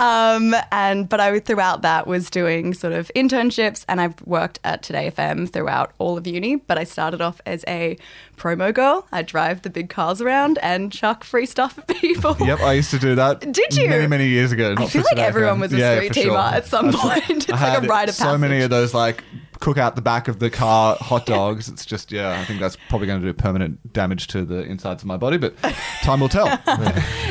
um, 0.00 0.54
and 0.72 1.08
but 1.08 1.20
I 1.20 1.38
throughout 1.38 1.82
that 1.82 2.06
was 2.06 2.28
doing 2.28 2.74
sort 2.74 2.92
of 2.92 3.10
internships, 3.14 3.84
and 3.88 4.00
I've 4.00 4.20
worked 4.22 4.58
at 4.64 4.82
2Day 4.82 5.12
FM 5.12 5.48
throughout 5.48 5.92
all 5.98 6.18
of 6.18 6.26
uni. 6.26 6.56
But 6.56 6.76
I 6.76 6.84
started 6.84 7.20
off 7.20 7.40
as 7.46 7.64
a 7.68 7.96
promo 8.36 8.74
girl. 8.74 9.06
I 9.12 9.22
drive 9.22 9.62
the 9.62 9.70
big 9.70 9.88
cars 9.88 10.20
around 10.20 10.58
and 10.58 10.90
chuck 10.90 11.22
free 11.22 11.46
stuff 11.46 11.78
at 11.78 11.86
people. 11.86 12.36
Yep, 12.40 12.60
I 12.60 12.72
used 12.72 12.90
to 12.90 12.98
do 12.98 13.14
that. 13.14 13.40
Did 13.52 13.76
you? 13.76 13.88
Many, 13.88 14.08
many 14.08 14.26
years 14.26 14.50
ago. 14.50 14.74
I 14.76 14.86
feel 14.86 15.02
like 15.02 15.18
everyone 15.18 15.58
FM. 15.58 15.60
was 15.60 15.72
a 15.72 15.78
yeah, 15.78 15.96
street 15.96 16.12
teamer 16.12 16.24
sure. 16.24 16.38
at 16.38 16.66
some 16.66 16.92
point. 16.92 17.48
It's 17.48 17.50
I 17.50 17.74
like 17.74 17.84
a 17.84 17.86
rite 17.86 18.08
of 18.08 18.16
so 18.16 18.36
many 18.36 18.62
of 18.62 18.70
those 18.70 18.92
like 18.92 19.22
cook 19.68 19.76
out 19.76 19.96
the 19.96 20.02
back 20.02 20.28
of 20.28 20.38
the 20.38 20.48
car 20.48 20.96
hot 20.98 21.26
dogs. 21.26 21.68
It's 21.68 21.84
just 21.84 22.10
yeah, 22.10 22.40
I 22.40 22.44
think 22.46 22.58
that's 22.58 22.78
probably 22.88 23.06
going 23.06 23.20
to 23.20 23.26
do 23.26 23.34
permanent 23.34 23.92
damage 23.92 24.26
to 24.28 24.42
the 24.42 24.62
insides 24.62 25.02
of 25.02 25.06
my 25.06 25.18
body, 25.18 25.36
but 25.36 25.54
time 26.00 26.20
will 26.20 26.30
tell. 26.30 26.46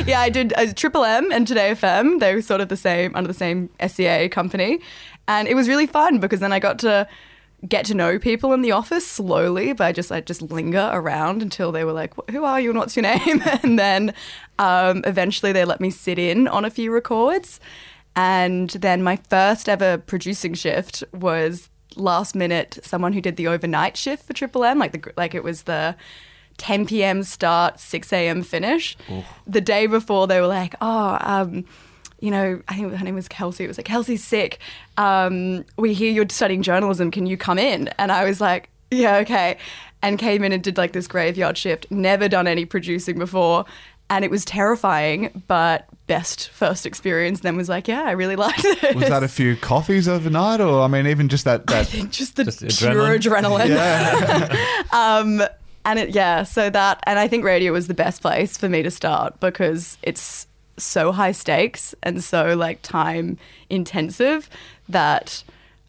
yeah, 0.06 0.20
I 0.20 0.30
did 0.30 0.52
uh, 0.56 0.72
Triple 0.72 1.04
M 1.04 1.32
and 1.32 1.48
2Day 1.48 1.72
FM. 1.72 2.20
They 2.20 2.36
were 2.36 2.42
sort 2.42 2.60
of 2.60 2.68
the 2.68 2.76
same 2.76 3.12
under 3.16 3.26
the 3.26 3.34
same 3.34 3.70
SCA 3.84 4.28
company, 4.28 4.78
and 5.26 5.48
it 5.48 5.56
was 5.56 5.68
really 5.68 5.88
fun 5.88 6.20
because 6.20 6.38
then 6.38 6.52
I 6.52 6.60
got 6.60 6.78
to 6.80 7.08
get 7.68 7.84
to 7.86 7.94
know 7.94 8.20
people 8.20 8.52
in 8.52 8.62
the 8.62 8.70
office 8.70 9.04
slowly. 9.04 9.72
But 9.72 9.88
I 9.88 9.90
just 9.90 10.12
I 10.12 10.20
just 10.20 10.40
linger 10.40 10.90
around 10.92 11.42
until 11.42 11.72
they 11.72 11.82
were 11.82 11.92
like, 11.92 12.14
"Who 12.30 12.44
are 12.44 12.60
you 12.60 12.70
and 12.70 12.78
what's 12.78 12.94
your 12.94 13.02
name?" 13.02 13.42
and 13.64 13.76
then 13.76 14.14
um, 14.60 15.02
eventually 15.06 15.50
they 15.50 15.64
let 15.64 15.80
me 15.80 15.90
sit 15.90 16.20
in 16.20 16.46
on 16.46 16.64
a 16.64 16.70
few 16.70 16.92
records. 16.92 17.58
And 18.14 18.70
then 18.70 19.02
my 19.02 19.16
first 19.28 19.68
ever 19.68 19.98
producing 19.98 20.54
shift 20.54 21.02
was 21.12 21.68
last 21.98 22.34
minute. 22.34 22.78
Someone 22.82 23.12
who 23.12 23.20
did 23.20 23.36
the 23.36 23.48
overnight 23.48 23.96
shift 23.96 24.24
for 24.26 24.32
Triple 24.32 24.64
M, 24.64 24.78
like 24.78 24.92
the 24.92 25.12
like 25.16 25.34
it 25.34 25.44
was 25.44 25.62
the 25.62 25.96
10 26.58 26.86
p.m. 26.86 27.22
start, 27.22 27.80
6 27.80 28.12
a.m. 28.12 28.42
finish. 28.42 28.96
The 29.46 29.60
day 29.60 29.86
before, 29.86 30.26
they 30.26 30.40
were 30.40 30.46
like, 30.48 30.74
oh, 30.80 31.16
um, 31.20 31.64
you 32.20 32.30
know, 32.32 32.60
I 32.66 32.74
think 32.74 32.92
her 32.92 33.04
name 33.04 33.14
was 33.14 33.28
Kelsey. 33.28 33.64
It 33.64 33.68
was 33.68 33.78
like, 33.78 33.86
Kelsey's 33.86 34.24
sick. 34.24 34.58
Um, 34.96 35.64
we 35.76 35.94
hear 35.94 36.10
you're 36.10 36.28
studying 36.28 36.62
journalism. 36.62 37.10
Can 37.10 37.26
you 37.26 37.36
come 37.36 37.58
in? 37.58 37.88
And 37.96 38.10
I 38.10 38.24
was 38.24 38.40
like, 38.40 38.70
yeah, 38.90 39.16
okay. 39.18 39.56
And 40.02 40.18
came 40.18 40.42
in 40.42 40.52
and 40.52 40.62
did 40.62 40.76
like 40.76 40.92
this 40.92 41.06
graveyard 41.06 41.56
shift. 41.56 41.86
Never 41.90 42.28
done 42.28 42.46
any 42.48 42.64
producing 42.64 43.18
before. 43.18 43.64
And 44.10 44.24
it 44.24 44.30
was 44.30 44.44
terrifying, 44.44 45.42
but 45.48 45.86
best 46.06 46.48
first 46.48 46.86
experience. 46.86 47.40
Then 47.40 47.56
was 47.56 47.68
like, 47.68 47.88
yeah, 47.88 48.02
I 48.04 48.12
really 48.12 48.36
liked 48.46 48.64
it. 48.64 48.96
Was 48.96 49.08
that 49.08 49.22
a 49.22 49.28
few 49.28 49.56
coffees 49.56 50.08
overnight, 50.08 50.60
or 50.60 50.82
I 50.82 50.86
mean, 50.86 51.06
even 51.06 51.28
just 51.28 51.44
that? 51.44 51.64
I 51.68 51.82
that 51.82 51.86
think 51.88 52.10
just 52.10 52.36
the 52.36 52.44
Just 52.44 52.60
pure 52.80 52.94
adrenaline? 53.18 53.68
adrenaline. 53.76 54.92
um, 54.92 55.42
and 55.84 55.98
it, 55.98 56.14
yeah, 56.14 56.42
so 56.42 56.70
that, 56.70 57.00
and 57.04 57.18
I 57.18 57.28
think 57.28 57.44
radio 57.44 57.72
was 57.72 57.86
the 57.86 57.94
best 57.94 58.20
place 58.22 58.56
for 58.58 58.68
me 58.68 58.82
to 58.82 58.90
start 58.90 59.38
because 59.40 59.96
it's 60.02 60.46
so 60.76 61.12
high 61.12 61.32
stakes 61.32 61.94
and 62.02 62.22
so 62.22 62.54
like 62.54 62.80
time 62.82 63.36
intensive 63.68 64.48
that 64.88 65.42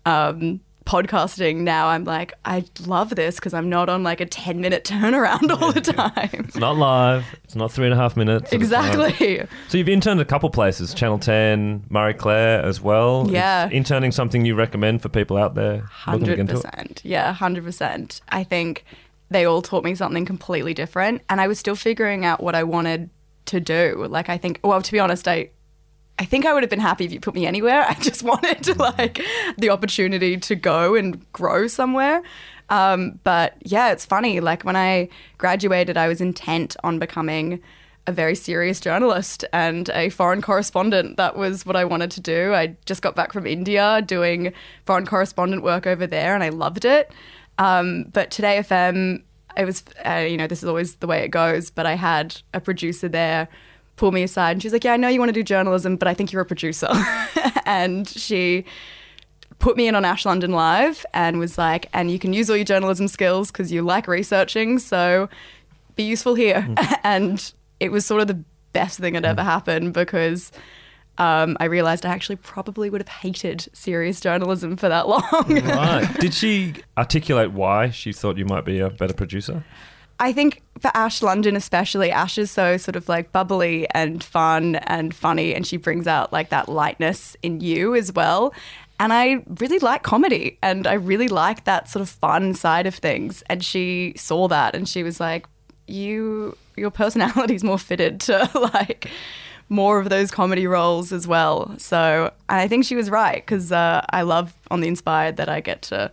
um, 0.06 0.60
podcasting 0.90 1.58
now 1.58 1.88
I'm 1.90 2.04
like, 2.04 2.34
I 2.46 2.66
love 2.88 3.16
this 3.16 3.36
because 3.36 3.54
I'm 3.54 3.70
not 3.70 3.90
on 3.90 4.02
like 4.02 4.22
a 4.22 4.26
10 4.26 4.60
minute 4.60 4.84
turnaround 4.92 5.62
all 5.62 5.72
the 5.72 5.82
time. 5.82 6.46
It's 6.48 6.56
not 6.58 6.78
live. 6.78 7.26
It's 7.44 7.56
not 7.56 7.72
three 7.72 7.86
and 7.86 7.94
a 7.94 7.98
half 7.98 8.18
minutes. 8.18 8.46
at 8.46 8.48
a 8.48 8.52
time. 8.52 8.62
exactly. 8.62 9.48
So 9.68 9.78
you've 9.78 9.88
interned 9.90 10.20
a 10.20 10.26
couple 10.26 10.50
places, 10.50 10.94
Channel 10.96 11.20
10, 11.20 11.86
Marie 11.90 12.14
Claire 12.16 12.64
as 12.64 12.82
well. 12.82 13.26
Is 13.28 13.34
Yeah. 13.34 13.70
interning 13.70 14.12
something 14.12 14.46
you 14.46 14.56
recommend 14.56 15.04
for 15.04 15.10
people 15.10 15.38
out 15.38 15.54
there 15.54 15.74
looking 15.76 15.86
to 15.86 15.86
get 15.86 16.38
Hundred 16.38 16.40
into 16.40 16.54
it? 16.54 16.64
percent. 16.64 17.02
Yeah, 17.04 17.34
hundred 17.34 17.64
percent. 17.66 18.22
I 18.30 18.44
think 18.44 18.84
they 19.30 19.46
all 19.46 19.62
taught 19.62 19.84
me 19.84 19.94
something 19.94 20.26
completely 20.26 20.74
different, 20.74 21.22
and 21.30 21.40
I 21.40 21.48
was 21.48 21.60
still 21.60 21.76
figuring 21.76 22.26
out 22.26 22.42
what 22.42 22.56
I 22.56 22.64
wanted 22.64 23.12
to 23.46 23.60
do. 23.60 24.08
Like, 24.10 24.28
I 24.28 24.38
think, 24.40 24.60
well, 24.64 24.82
to 24.82 24.92
be 24.92 25.00
honest, 25.00 25.28
I. 25.28 25.52
I 26.20 26.26
think 26.26 26.46
I 26.46 26.54
would 26.54 26.64
have 26.64 26.70
been 26.70 26.80
happy 26.82 27.06
if 27.06 27.14
you 27.14 27.20
put 27.22 27.34
me 27.34 27.48
anywhere. 27.48 27.86
I 27.90 27.94
just 27.96 28.24
wanted 28.24 28.62
to 28.64 28.74
like 28.76 29.22
the 29.58 29.70
opportunity 29.70 30.38
to 30.38 30.56
go 30.56 30.96
and 30.96 31.32
grow 31.32 31.68
somewhere. 31.68 32.22
Um, 32.70 33.20
but 33.24 33.56
yeah, 33.62 33.92
it's 33.92 34.06
funny. 34.06 34.42
Like 34.42 34.64
when 34.64 34.76
I 34.76 35.10
graduated, 35.38 35.98
I 35.98 36.08
was 36.08 36.22
intent 36.22 36.76
on 36.84 37.00
becoming 37.00 37.62
a 38.06 38.12
very 38.12 38.36
serious 38.36 38.80
journalist 38.80 39.46
and 39.54 39.90
a 39.90 40.10
foreign 40.10 40.42
correspondent. 40.42 41.18
That 41.18 41.38
was 41.38 41.66
what 41.66 41.76
I 41.76 41.86
wanted 41.86 42.12
to 42.12 42.22
do. 42.22 42.54
I 42.54 42.76
just 42.86 43.02
got 43.02 43.16
back 43.16 43.34
from 43.34 43.48
India 43.48 44.02
doing 44.06 44.54
foreign 44.86 45.06
correspondent 45.06 45.64
work 45.64 45.88
over 45.88 46.06
there, 46.06 46.36
and 46.36 46.44
I 46.44 46.50
loved 46.50 46.86
it. 46.86 47.12
Um, 47.58 48.06
but 48.14 48.30
2Day 48.32 48.60
FM, 48.60 49.24
it 49.58 49.66
was, 49.66 49.84
uh, 50.06 50.26
you 50.28 50.38
know, 50.38 50.48
this 50.48 50.64
is 50.64 50.70
always 50.70 50.96
the 50.96 51.08
way 51.08 51.24
it 51.24 51.30
goes. 51.30 51.70
But 51.70 51.86
I 51.86 51.96
had 51.96 52.42
a 52.54 52.60
producer 52.60 53.10
there 53.10 53.48
pull 54.00 54.12
me 54.14 54.24
aside, 54.24 54.54
and 54.54 54.64
she's 54.64 54.74
like, 54.74 54.84
"Yeah, 54.86 54.94
I 54.94 54.98
know 54.98 55.10
you 55.10 55.20
want 55.20 55.30
to 55.30 55.34
do 55.34 55.44
journalism, 55.44 55.98
but 55.98 56.08
I 56.08 56.14
think 56.14 56.32
you're 56.32 56.42
a 56.42 56.46
producer." 56.46 56.90
and 57.66 58.08
she 58.08 58.66
put 59.60 59.76
me 59.76 59.88
in 59.88 59.94
on 59.94 60.06
Ash 60.06 60.26
London 60.26 60.52
Live 60.52 61.06
and 61.14 61.38
was 61.38 61.58
like, 61.58 61.88
and 61.94 62.10
you 62.10 62.18
can 62.18 62.32
use 62.32 62.50
all 62.50 62.56
your 62.56 62.64
journalism 62.64 63.10
skills 63.10 63.52
because 63.52 63.74
you 63.74 63.82
like 63.82 64.08
researching, 64.08 64.80
so 64.80 65.30
be 65.96 66.04
useful 66.04 66.34
here. 66.34 66.68
and 67.04 67.54
it 67.82 67.92
was 67.92 68.06
sort 68.06 68.22
of 68.22 68.28
the 68.28 68.42
best 68.72 69.00
thing 69.00 69.14
that 69.16 69.26
ever 69.26 69.44
happened 69.44 69.94
because 69.94 70.54
um, 71.18 71.58
I 71.60 71.66
realized 71.66 72.06
I 72.06 72.10
actually 72.10 72.38
probably 72.38 72.90
would 72.90 73.02
have 73.02 73.10
hated 73.10 73.68
serious 73.74 74.22
journalism 74.22 74.78
for 74.78 74.88
that 74.88 75.08
long. 75.10 75.24
Right. 75.50 76.08
Did 76.20 76.34
she 76.34 76.76
articulate 76.98 77.52
why 77.52 77.90
she 77.90 78.14
thought 78.14 78.38
you 78.38 78.46
might 78.46 78.64
be 78.64 78.80
a 78.80 78.90
better 78.90 79.14
producer? 79.14 79.66
I 80.20 80.34
think 80.34 80.62
for 80.80 80.92
Ash 80.94 81.22
London 81.22 81.56
especially, 81.56 82.12
Ash 82.12 82.38
is 82.38 82.52
so 82.52 82.78
sort 82.78 82.96
of 82.96 83.08
like 83.08 83.32
bubbly 83.32 83.88
and 83.92 84.24
fun 84.24 84.76
and 84.76 85.14
funny, 85.14 85.54
and 85.56 85.66
she 85.66 85.78
brings 85.78 86.08
out 86.08 86.34
like 86.34 86.50
that 86.50 86.70
lightness 86.70 87.36
in 87.42 87.62
you 87.62 87.96
as 87.96 88.12
well. 88.12 88.54
And 89.00 89.14
I 89.14 89.44
really 89.60 89.80
like 89.80 90.04
comedy, 90.04 90.58
and 90.62 90.86
I 90.86 90.94
really 90.94 91.30
like 91.30 91.64
that 91.64 91.90
sort 91.90 92.02
of 92.02 92.10
fun 92.10 92.54
side 92.54 92.86
of 92.86 92.96
things. 92.96 93.44
And 93.50 93.64
she 93.64 94.14
saw 94.18 94.48
that, 94.50 94.76
and 94.76 94.88
she 94.90 95.04
was 95.04 95.20
like, 95.20 95.48
"You, 95.88 96.58
your 96.76 96.92
personality 96.92 97.56
is 97.56 97.64
more 97.64 97.80
fitted 97.80 98.20
to 98.22 98.50
like." 98.74 99.10
More 99.72 100.00
of 100.00 100.10
those 100.10 100.32
comedy 100.32 100.66
roles 100.66 101.14
as 101.14 101.28
well. 101.28 101.76
So 101.78 102.34
I 102.50 102.68
think 102.68 102.86
she 102.86 102.96
was 102.96 103.12
right 103.12 103.36
because 103.36 103.72
uh, 103.72 104.04
I 104.10 104.24
love 104.24 104.56
on 104.72 104.82
the 104.82 104.88
Inspired 104.88 105.38
that 105.38 105.48
I 105.48 105.60
get 105.60 105.84
to 105.84 106.12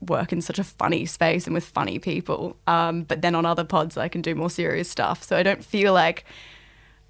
work 0.00 0.32
in 0.32 0.40
such 0.42 0.58
a 0.58 0.64
funny 0.64 1.06
space 1.06 1.46
and 1.46 1.54
with 1.54 1.64
funny 1.64 1.98
people. 1.98 2.56
Um, 2.66 3.02
but 3.04 3.22
then 3.22 3.34
on 3.34 3.46
other 3.46 3.64
pods, 3.64 3.96
I 3.96 4.08
can 4.08 4.22
do 4.22 4.34
more 4.34 4.50
serious 4.50 4.90
stuff. 4.90 5.22
So 5.22 5.36
I 5.36 5.42
don't 5.42 5.64
feel 5.64 5.92
like 5.92 6.24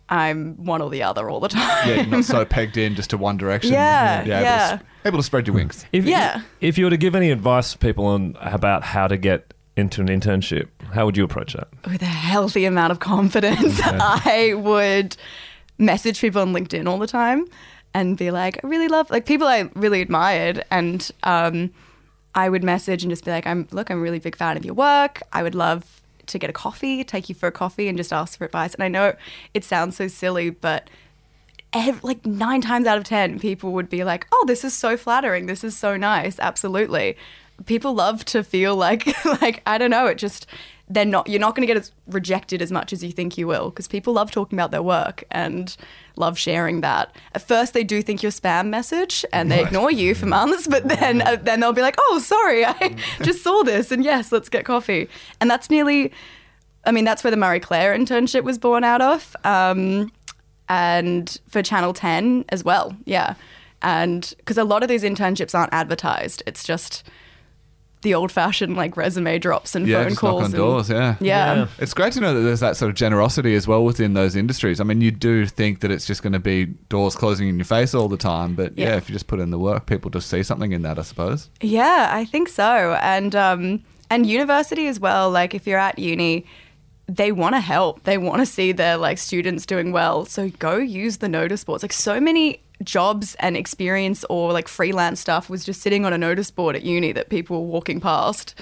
I'm 0.08 0.54
one 0.64 0.80
or 0.80 0.88
the 0.88 1.02
other 1.02 1.28
all 1.28 1.40
the 1.40 1.48
time. 1.48 1.62
yeah, 1.88 1.94
you're 1.96 2.06
not 2.06 2.24
so 2.24 2.44
pegged 2.44 2.76
in 2.76 2.94
just 2.94 3.10
to 3.10 3.18
one 3.18 3.36
direction. 3.36 3.72
Yeah, 3.72 4.18
able 4.20 4.24
to 4.24 4.30
yeah. 4.30 4.78
s- 4.80 4.82
Able 5.04 5.18
to 5.18 5.22
spread 5.24 5.46
your 5.46 5.54
wings. 5.54 5.84
If, 5.92 6.04
Yeah. 6.04 6.42
If 6.60 6.78
you 6.78 6.84
were 6.84 6.90
to 6.90 6.96
give 6.96 7.14
any 7.14 7.30
advice 7.30 7.72
to 7.72 7.78
people 7.78 8.06
on 8.06 8.36
about 8.40 8.82
how 8.84 9.08
to 9.08 9.16
get 9.16 9.52
into 9.76 10.00
an 10.00 10.06
internship, 10.08 10.68
how 10.92 11.04
would 11.06 11.16
you 11.16 11.24
approach 11.24 11.52
that? 11.54 11.68
With 11.90 12.02
a 12.02 12.06
healthy 12.06 12.64
amount 12.64 12.92
of 12.92 13.00
confidence, 13.00 13.80
I 13.84 14.54
would 14.56 15.16
message 15.78 16.20
people 16.20 16.40
on 16.40 16.52
LinkedIn 16.52 16.88
all 16.88 16.98
the 16.98 17.06
time 17.06 17.44
and 17.94 18.16
be 18.16 18.30
like, 18.30 18.58
I 18.64 18.68
really 18.68 18.88
love, 18.88 19.10
like 19.10 19.26
people 19.26 19.46
I 19.48 19.68
really 19.74 20.00
admired. 20.02 20.64
And 20.70 21.08
um, 21.24 21.72
I 22.36 22.48
would 22.48 22.62
message 22.62 23.02
and 23.02 23.10
just 23.10 23.24
be 23.24 23.30
like, 23.30 23.46
I'm, 23.46 23.66
look, 23.72 23.90
I'm 23.90 23.98
a 23.98 24.02
really 24.02 24.18
big 24.18 24.36
fan 24.36 24.56
of 24.56 24.64
your 24.64 24.74
work. 24.74 25.22
I 25.32 25.42
would 25.42 25.54
love 25.54 26.02
to 26.26 26.38
get 26.38 26.50
a 26.50 26.52
coffee, 26.52 27.02
take 27.02 27.28
you 27.28 27.34
for 27.34 27.46
a 27.46 27.52
coffee 27.52 27.88
and 27.88 27.96
just 27.96 28.12
ask 28.12 28.36
for 28.36 28.44
advice. 28.44 28.74
And 28.74 28.84
I 28.84 28.88
know 28.88 29.14
it 29.54 29.64
sounds 29.64 29.96
so 29.96 30.06
silly, 30.06 30.50
but 30.50 30.90
like 32.02 32.24
nine 32.24 32.60
times 32.60 32.86
out 32.86 32.98
of 32.98 33.04
ten, 33.04 33.38
people 33.38 33.72
would 33.72 33.88
be 33.88 34.04
like, 34.04 34.26
"Oh, 34.32 34.44
this 34.46 34.64
is 34.64 34.74
so 34.74 34.96
flattering. 34.96 35.46
This 35.46 35.62
is 35.64 35.76
so 35.76 35.96
nice." 35.96 36.38
Absolutely, 36.38 37.16
people 37.66 37.94
love 37.94 38.24
to 38.26 38.42
feel 38.42 38.76
like, 38.76 39.06
like 39.42 39.62
I 39.66 39.78
don't 39.78 39.90
know. 39.90 40.06
It 40.06 40.16
just 40.16 40.46
they're 40.88 41.04
not. 41.04 41.28
You're 41.28 41.40
not 41.40 41.54
going 41.54 41.66
to 41.66 41.72
get 41.72 41.76
as 41.76 41.92
rejected 42.06 42.62
as 42.62 42.72
much 42.72 42.92
as 42.92 43.02
you 43.04 43.12
think 43.12 43.36
you 43.36 43.46
will 43.46 43.70
because 43.70 43.88
people 43.88 44.14
love 44.14 44.30
talking 44.30 44.58
about 44.58 44.70
their 44.70 44.82
work 44.82 45.24
and 45.30 45.76
love 46.16 46.38
sharing 46.38 46.80
that. 46.80 47.14
At 47.34 47.46
first, 47.46 47.74
they 47.74 47.84
do 47.84 48.02
think 48.02 48.22
you're 48.22 48.32
spam 48.32 48.68
message 48.68 49.24
and 49.32 49.50
they 49.50 49.62
ignore 49.62 49.90
you 49.90 50.14
for 50.14 50.26
months, 50.26 50.66
but 50.66 50.88
then 50.88 51.22
uh, 51.22 51.36
then 51.36 51.60
they'll 51.60 51.72
be 51.72 51.82
like, 51.82 51.96
"Oh, 51.98 52.18
sorry, 52.18 52.64
I 52.64 52.96
just 53.22 53.42
saw 53.42 53.62
this, 53.62 53.92
and 53.92 54.04
yes, 54.04 54.32
let's 54.32 54.48
get 54.48 54.64
coffee." 54.64 55.08
And 55.40 55.50
that's 55.50 55.70
nearly. 55.70 56.12
I 56.84 56.92
mean, 56.92 57.04
that's 57.04 57.24
where 57.24 57.32
the 57.32 57.36
Marie 57.36 57.58
Claire 57.58 57.98
internship 57.98 58.44
was 58.44 58.58
born 58.58 58.84
out 58.84 59.02
of. 59.02 59.34
Um, 59.42 60.12
and 60.68 61.38
for 61.48 61.62
Channel 61.62 61.92
10 61.92 62.44
as 62.48 62.64
well. 62.64 62.96
Yeah. 63.04 63.34
And 63.82 64.34
because 64.38 64.58
a 64.58 64.64
lot 64.64 64.82
of 64.82 64.88
these 64.88 65.02
internships 65.02 65.54
aren't 65.54 65.72
advertised, 65.72 66.42
it's 66.46 66.64
just 66.64 67.04
the 68.06 68.14
old 68.14 68.30
fashioned 68.30 68.76
like 68.76 68.96
resume 68.96 69.38
drops 69.38 69.74
and 69.74 69.86
Yeah, 69.86 69.98
phone 70.02 70.08
just 70.10 70.20
calls. 70.20 70.32
knock 70.32 70.40
on 70.40 70.44
and- 70.46 70.54
doors. 70.54 70.88
Yeah. 70.90 71.16
Yeah. 71.20 71.54
Yeah. 71.54 71.66
It's 71.78 71.92
great 71.92 72.12
to 72.14 72.20
know 72.20 72.32
that 72.34 72.40
there's 72.40 72.60
that 72.60 72.76
sort 72.76 72.88
of 72.90 72.94
generosity 72.96 73.54
as 73.56 73.66
well 73.66 73.84
within 73.84 74.14
those 74.14 74.36
industries. 74.36 74.80
I 74.80 74.84
mean, 74.84 75.00
you 75.00 75.10
do 75.10 75.44
think 75.46 75.80
that 75.80 75.90
it's 75.90 76.06
just 76.06 76.22
going 76.22 76.32
to 76.34 76.38
be 76.38 76.66
doors 76.88 77.16
closing 77.16 77.48
in 77.48 77.56
your 77.58 77.64
face 77.64 77.94
all 77.94 78.08
the 78.08 78.16
time, 78.16 78.54
but 78.54 78.78
yeah, 78.78 78.90
Yeah. 78.90 78.96
if 78.96 79.08
you 79.08 79.12
just 79.12 79.26
put 79.26 79.40
in 79.40 79.50
the 79.50 79.58
work, 79.58 79.86
people 79.86 80.10
just 80.10 80.30
see 80.30 80.42
something 80.42 80.72
in 80.72 80.82
that, 80.82 80.98
I 80.98 81.02
suppose. 81.02 81.50
Yeah, 81.60 82.08
I 82.12 82.24
think 82.24 82.48
so. 82.48 82.94
And 83.02 83.34
um, 83.34 83.82
and 84.08 84.24
university 84.24 84.86
as 84.86 85.00
well. 85.00 85.30
Like 85.30 85.52
if 85.54 85.66
you're 85.66 85.78
at 85.80 85.98
uni, 85.98 86.46
they 87.08 87.30
want 87.32 87.54
to 87.54 87.60
help. 87.60 88.02
They 88.04 88.18
want 88.18 88.40
to 88.40 88.46
see 88.46 88.72
their 88.72 88.96
like 88.96 89.18
students 89.18 89.66
doing 89.66 89.92
well. 89.92 90.24
So 90.26 90.50
go 90.58 90.76
use 90.76 91.18
the 91.18 91.28
notice 91.28 91.64
boards. 91.64 91.82
Like 91.82 91.92
so 91.92 92.20
many 92.20 92.60
jobs 92.84 93.34
and 93.40 93.56
experience 93.56 94.24
or 94.28 94.52
like 94.52 94.68
freelance 94.68 95.20
stuff 95.20 95.48
was 95.48 95.64
just 95.64 95.80
sitting 95.82 96.04
on 96.04 96.12
a 96.12 96.18
notice 96.18 96.50
board 96.50 96.76
at 96.76 96.82
uni 96.82 97.12
that 97.12 97.30
people 97.30 97.60
were 97.62 97.68
walking 97.68 98.00
past. 98.00 98.54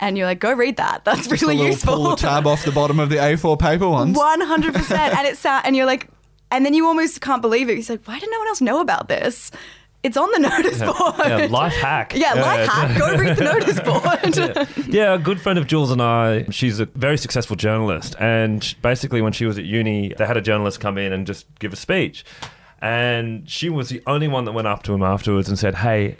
And 0.00 0.16
you're 0.16 0.26
like, 0.26 0.40
go 0.40 0.52
read 0.52 0.76
that. 0.78 1.04
That's 1.04 1.28
Just 1.28 1.42
a 1.42 1.46
really 1.46 1.56
little 1.58 1.72
useful. 1.72 1.94
pull 1.96 2.10
the 2.10 2.16
tab 2.16 2.46
off 2.46 2.64
the 2.64 2.72
bottom 2.72 2.98
of 2.98 3.10
the 3.10 3.16
A4 3.16 3.58
paper 3.58 3.88
ones. 3.88 4.16
One 4.16 4.40
hundred 4.40 4.74
percent, 4.74 5.14
and 5.16 5.26
it's 5.26 5.38
sad, 5.40 5.62
and 5.66 5.76
you're 5.76 5.84
like, 5.86 6.08
and 6.50 6.64
then 6.64 6.72
you 6.74 6.86
almost 6.86 7.20
can't 7.20 7.42
believe 7.42 7.68
it. 7.68 7.76
He's 7.76 7.90
like, 7.90 8.02
why 8.06 8.18
did 8.18 8.30
no 8.30 8.38
one 8.38 8.48
else 8.48 8.60
know 8.62 8.80
about 8.80 9.08
this? 9.08 9.50
It's 10.02 10.16
on 10.16 10.30
the 10.32 10.38
notice 10.38 10.78
board. 10.80 11.14
Yeah, 11.18 11.46
life 11.50 11.74
hack. 11.74 12.14
Yeah, 12.16 12.32
life 12.32 12.66
hack. 12.66 12.98
Go 12.98 13.14
read 13.18 13.36
the 13.36 13.44
notice 13.44 13.78
board. 13.80 14.88
Yeah, 14.88 15.12
a 15.12 15.18
good 15.18 15.38
friend 15.38 15.58
of 15.58 15.66
Jules 15.66 15.90
and 15.90 16.00
I, 16.00 16.46
she's 16.50 16.80
a 16.80 16.86
very 16.86 17.18
successful 17.18 17.54
journalist. 17.54 18.16
And 18.18 18.74
basically, 18.80 19.20
when 19.20 19.34
she 19.34 19.44
was 19.44 19.58
at 19.58 19.66
uni, 19.66 20.14
they 20.16 20.24
had 20.24 20.38
a 20.38 20.40
journalist 20.40 20.80
come 20.80 20.96
in 20.96 21.12
and 21.12 21.26
just 21.26 21.46
give 21.58 21.74
a 21.74 21.76
speech. 21.76 22.24
And 22.82 23.48
she 23.48 23.68
was 23.68 23.88
the 23.88 24.02
only 24.06 24.28
one 24.28 24.44
that 24.44 24.52
went 24.52 24.66
up 24.66 24.82
to 24.84 24.94
him 24.94 25.02
afterwards 25.02 25.48
and 25.48 25.58
said, 25.58 25.76
Hey, 25.76 26.16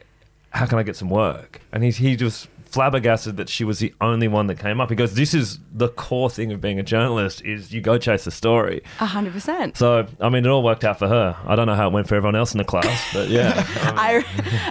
how 0.50 0.66
can 0.66 0.78
I 0.78 0.82
get 0.82 0.96
some 0.96 1.10
work? 1.10 1.60
And 1.72 1.82
he, 1.82 1.90
he 1.90 2.16
just 2.16 2.48
flabbergasted 2.70 3.36
that 3.36 3.48
she 3.48 3.64
was 3.64 3.80
the 3.80 3.92
only 4.00 4.28
one 4.28 4.46
that 4.46 4.58
came 4.58 4.80
up. 4.80 4.90
He 4.90 4.96
goes, 4.96 5.14
This 5.14 5.34
is 5.34 5.58
the 5.72 5.88
core 5.88 6.30
thing 6.30 6.52
of 6.52 6.60
being 6.60 6.78
a 6.78 6.82
journalist 6.82 7.42
is 7.42 7.72
you 7.72 7.80
go 7.80 7.98
chase 7.98 8.24
the 8.24 8.30
story. 8.30 8.82
A 9.00 9.06
hundred 9.06 9.32
percent. 9.32 9.76
So, 9.76 10.06
I 10.20 10.28
mean, 10.28 10.44
it 10.44 10.48
all 10.48 10.62
worked 10.62 10.84
out 10.84 10.98
for 10.98 11.08
her. 11.08 11.36
I 11.46 11.56
don't 11.56 11.66
know 11.66 11.74
how 11.74 11.88
it 11.88 11.92
went 11.92 12.08
for 12.08 12.14
everyone 12.14 12.36
else 12.36 12.52
in 12.52 12.58
the 12.58 12.64
class, 12.64 13.12
but 13.12 13.28
yeah. 13.28 13.66
I 13.96 14.24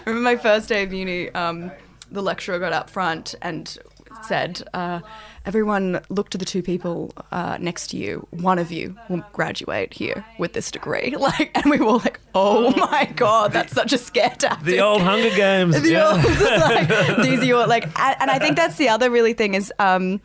remember 0.06 0.22
my 0.22 0.36
first 0.38 0.70
day 0.70 0.84
of 0.84 0.94
uni. 0.94 1.30
Um, 1.32 1.72
the 2.12 2.22
lecturer 2.22 2.58
got 2.58 2.74
up 2.74 2.90
front 2.90 3.36
and 3.42 3.78
said, 4.24 4.64
uh, 4.74 5.00
"Everyone, 5.46 6.02
look 6.10 6.30
to 6.30 6.38
the 6.38 6.46
two 6.46 6.62
people 6.62 7.14
uh, 7.32 7.58
next 7.60 7.88
to 7.88 7.98
you. 7.98 8.28
One 8.32 8.60
of 8.60 8.72
you 8.72 8.98
will 9.10 9.24
graduate 9.34 9.94
here 9.94 10.26
with 10.38 10.54
this 10.54 10.72
degree." 10.72 11.16
Like, 11.30 11.52
and 11.54 11.70
we 11.70 11.78
were 11.78 11.86
all 11.86 12.00
like, 12.00 12.20
"Oh 12.34 12.72
my 12.76 13.06
god, 13.16 13.52
that's 13.54 13.74
such 13.74 13.94
a 13.94 13.98
scare 13.98 14.30
tactic." 14.38 14.66
the 14.66 14.80
old 14.80 15.02
Hunger 15.02 15.30
Games. 15.36 15.80
the 15.82 15.92
yeah. 15.92 16.10
old, 16.10 16.24
like, 16.24 17.18
these 17.24 17.40
are 17.42 17.46
your 17.46 17.68
like, 17.68 17.84
and, 18.00 18.16
and 18.22 18.32
I 18.32 18.40
think 18.40 18.56
that's 18.56 18.78
the 18.78 18.90
other 18.90 19.10
really 19.12 19.34
thing 19.34 19.54
is. 19.54 19.72
Um, 19.80 20.22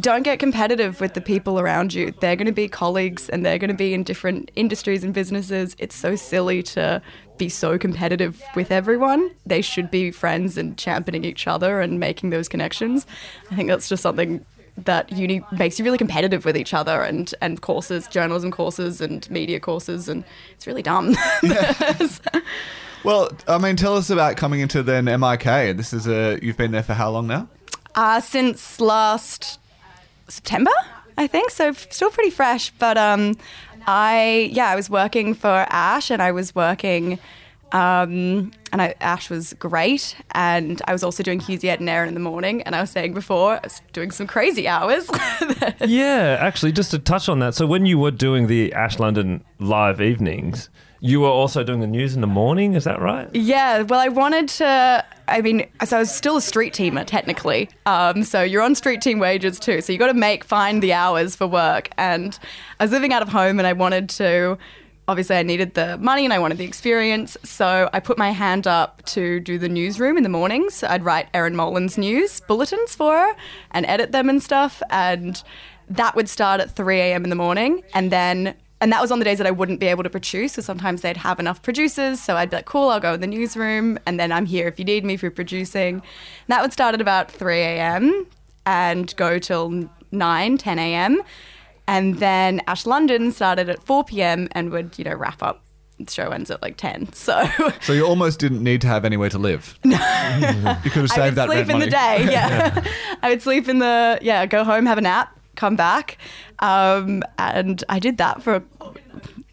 don't 0.00 0.22
get 0.22 0.38
competitive 0.38 1.00
with 1.00 1.14
the 1.14 1.20
people 1.20 1.60
around 1.60 1.94
you. 1.94 2.12
They're 2.20 2.36
going 2.36 2.46
to 2.46 2.52
be 2.52 2.68
colleagues 2.68 3.28
and 3.28 3.44
they're 3.44 3.58
going 3.58 3.68
to 3.68 3.76
be 3.76 3.94
in 3.94 4.02
different 4.02 4.50
industries 4.56 5.04
and 5.04 5.14
businesses. 5.14 5.76
It's 5.78 5.94
so 5.94 6.16
silly 6.16 6.62
to 6.64 7.00
be 7.36 7.48
so 7.48 7.78
competitive 7.78 8.42
with 8.54 8.70
everyone. 8.70 9.30
They 9.46 9.62
should 9.62 9.90
be 9.90 10.10
friends 10.10 10.58
and 10.58 10.76
championing 10.76 11.24
each 11.24 11.46
other 11.46 11.80
and 11.80 12.00
making 12.00 12.30
those 12.30 12.48
connections. 12.48 13.06
I 13.50 13.54
think 13.54 13.68
that's 13.68 13.88
just 13.88 14.02
something 14.02 14.44
that 14.76 15.12
uni 15.12 15.44
makes 15.52 15.78
you 15.78 15.84
really 15.84 15.98
competitive 15.98 16.44
with 16.44 16.56
each 16.56 16.74
other 16.74 17.02
and, 17.02 17.32
and 17.40 17.60
courses, 17.60 18.08
journalism 18.08 18.50
courses 18.50 19.00
and 19.00 19.28
media 19.30 19.60
courses, 19.60 20.08
and 20.08 20.24
it's 20.52 20.66
really 20.66 20.82
dumb. 20.82 21.14
Well, 23.04 23.30
I 23.46 23.58
mean, 23.58 23.76
tell 23.76 23.98
us 23.98 24.08
about 24.08 24.38
coming 24.38 24.60
into 24.60 24.82
then 24.82 25.04
MIK. 25.04 25.76
This 25.76 25.92
is 25.92 26.06
a 26.06 26.38
you've 26.42 26.56
been 26.56 26.70
there 26.70 26.82
for 26.82 26.94
how 26.94 27.10
long 27.10 27.26
now? 27.26 27.48
Uh, 27.94 28.18
since 28.18 28.80
last 28.80 29.60
September, 30.28 30.70
I 31.16 31.26
think. 31.26 31.50
So 31.50 31.72
still 31.72 32.10
pretty 32.10 32.30
fresh. 32.30 32.70
But 32.78 32.96
um, 32.98 33.36
I 33.86 34.50
yeah, 34.52 34.68
I 34.68 34.76
was 34.76 34.88
working 34.90 35.34
for 35.34 35.66
Ash, 35.70 36.10
and 36.10 36.22
I 36.22 36.32
was 36.32 36.54
working. 36.54 37.18
Um, 37.72 38.52
and 38.70 38.80
I, 38.80 38.94
Ash 39.00 39.28
was 39.28 39.52
great, 39.54 40.16
and 40.30 40.80
I 40.86 40.92
was 40.92 41.02
also 41.02 41.24
doing 41.24 41.40
Hughesy 41.40 41.68
and 41.76 41.88
Erin 41.88 42.06
in 42.06 42.14
the 42.14 42.20
morning. 42.20 42.62
And 42.62 42.76
I 42.76 42.80
was 42.80 42.90
saying 42.90 43.14
before, 43.14 43.54
I 43.54 43.60
was 43.64 43.82
doing 43.92 44.12
some 44.12 44.26
crazy 44.26 44.68
hours. 44.68 45.10
Yeah, 45.86 46.36
actually, 46.40 46.72
just 46.72 46.90
to 46.92 46.98
touch 46.98 47.28
on 47.28 47.40
that. 47.40 47.54
So, 47.54 47.66
when 47.66 47.84
you 47.84 47.98
were 47.98 48.10
doing 48.10 48.46
the 48.46 48.72
Ash 48.74 48.98
London 48.98 49.44
live 49.58 50.00
evenings, 50.00 50.68
you 51.04 51.20
were 51.20 51.28
also 51.28 51.62
doing 51.62 51.80
the 51.80 51.86
news 51.86 52.14
in 52.14 52.22
the 52.22 52.26
morning. 52.26 52.72
Is 52.72 52.84
that 52.84 52.98
right? 52.98 53.28
Yeah, 53.34 53.82
well, 53.82 54.00
I 54.00 54.08
wanted 54.08 54.48
to. 54.48 55.04
I 55.28 55.42
mean, 55.42 55.68
so 55.84 55.96
I 55.96 56.00
was 56.00 56.10
still 56.10 56.38
a 56.38 56.40
street 56.40 56.72
teamer 56.72 57.04
technically. 57.04 57.68
Um, 57.84 58.24
so 58.24 58.40
you're 58.40 58.62
on 58.62 58.74
street 58.74 59.02
team 59.02 59.18
wages 59.18 59.58
too. 59.60 59.82
So 59.82 59.92
you 59.92 59.98
got 59.98 60.06
to 60.06 60.14
make 60.14 60.44
find 60.44 60.82
the 60.82 60.94
hours 60.94 61.36
for 61.36 61.46
work. 61.46 61.90
And 61.98 62.38
I 62.80 62.84
was 62.84 62.90
living 62.90 63.12
out 63.12 63.20
of 63.20 63.28
home, 63.28 63.58
and 63.58 63.66
I 63.66 63.74
wanted 63.74 64.08
to. 64.10 64.56
Obviously, 65.06 65.36
I 65.36 65.42
needed 65.42 65.74
the 65.74 65.98
money 65.98 66.24
and 66.24 66.32
I 66.32 66.38
wanted 66.38 66.56
the 66.56 66.64
experience. 66.64 67.36
So 67.44 67.90
I 67.92 68.00
put 68.00 68.16
my 68.16 68.30
hand 68.30 68.66
up 68.66 69.04
to 69.04 69.40
do 69.40 69.58
the 69.58 69.68
newsroom 69.68 70.16
in 70.16 70.22
the 70.22 70.30
mornings. 70.30 70.82
I'd 70.82 71.04
write 71.04 71.28
Erin 71.34 71.54
Molan's 71.54 71.98
news 71.98 72.40
bulletins 72.40 72.94
for 72.94 73.12
her 73.12 73.36
and 73.72 73.84
edit 73.84 74.12
them 74.12 74.30
and 74.30 74.42
stuff. 74.42 74.82
And 74.88 75.42
that 75.90 76.16
would 76.16 76.30
start 76.30 76.62
at 76.62 76.74
3 76.74 76.98
a.m. 76.98 77.24
in 77.24 77.28
the 77.28 77.36
morning. 77.36 77.82
And 77.92 78.10
then 78.10 78.54
and 78.84 78.92
that 78.92 79.00
was 79.00 79.10
on 79.10 79.18
the 79.18 79.24
days 79.24 79.38
that 79.38 79.46
I 79.46 79.50
wouldn't 79.50 79.80
be 79.80 79.86
able 79.86 80.02
to 80.02 80.10
produce. 80.10 80.52
So 80.52 80.60
sometimes 80.60 81.00
they'd 81.00 81.16
have 81.16 81.40
enough 81.40 81.62
producers. 81.62 82.20
So 82.20 82.36
I'd 82.36 82.50
be 82.50 82.56
like, 82.56 82.66
cool, 82.66 82.90
I'll 82.90 83.00
go 83.00 83.14
in 83.14 83.22
the 83.22 83.26
newsroom. 83.26 83.98
And 84.04 84.20
then 84.20 84.30
I'm 84.30 84.44
here 84.44 84.68
if 84.68 84.78
you 84.78 84.84
need 84.84 85.06
me 85.06 85.16
for 85.16 85.30
producing. 85.30 85.94
And 85.94 86.02
that 86.48 86.60
would 86.60 86.70
start 86.74 86.92
at 86.94 87.00
about 87.00 87.30
3 87.30 87.56
a.m. 87.60 88.26
and 88.66 89.16
go 89.16 89.38
till 89.38 89.88
9, 90.12 90.58
10 90.58 90.78
a.m. 90.78 91.22
And 91.88 92.18
then 92.18 92.60
Ash 92.66 92.84
London 92.84 93.32
started 93.32 93.70
at 93.70 93.82
4 93.82 94.04
p.m. 94.04 94.48
and 94.52 94.70
would, 94.70 94.98
you 94.98 95.04
know, 95.06 95.14
wrap 95.14 95.42
up. 95.42 95.62
The 95.98 96.10
show 96.12 96.28
ends 96.28 96.50
at 96.50 96.60
like 96.60 96.76
10. 96.76 97.14
So 97.14 97.42
So 97.80 97.94
you 97.94 98.04
almost 98.04 98.38
didn't 98.38 98.62
need 98.62 98.82
to 98.82 98.86
have 98.88 99.06
anywhere 99.06 99.30
to 99.30 99.38
live. 99.38 99.78
No. 99.86 99.96
you 100.84 100.90
could 100.90 101.00
have 101.02 101.10
saved 101.10 101.36
that. 101.38 101.48
I 101.48 101.48
would 101.48 101.56
that 101.56 101.66
sleep 101.66 101.70
in 101.70 101.78
money. 101.78 101.84
the 101.86 101.90
day. 101.90 102.26
Yeah, 102.32 102.84
I 103.22 103.30
would 103.30 103.40
sleep 103.40 103.66
in 103.66 103.78
the 103.78 104.18
yeah. 104.20 104.44
Go 104.44 104.62
home, 104.62 104.84
have 104.84 104.98
a 104.98 105.00
nap, 105.00 105.34
come 105.54 105.76
back, 105.76 106.18
um, 106.58 107.22
and 107.38 107.84
I 107.88 107.98
did 108.00 108.16
that 108.18 108.42
for 108.42 108.60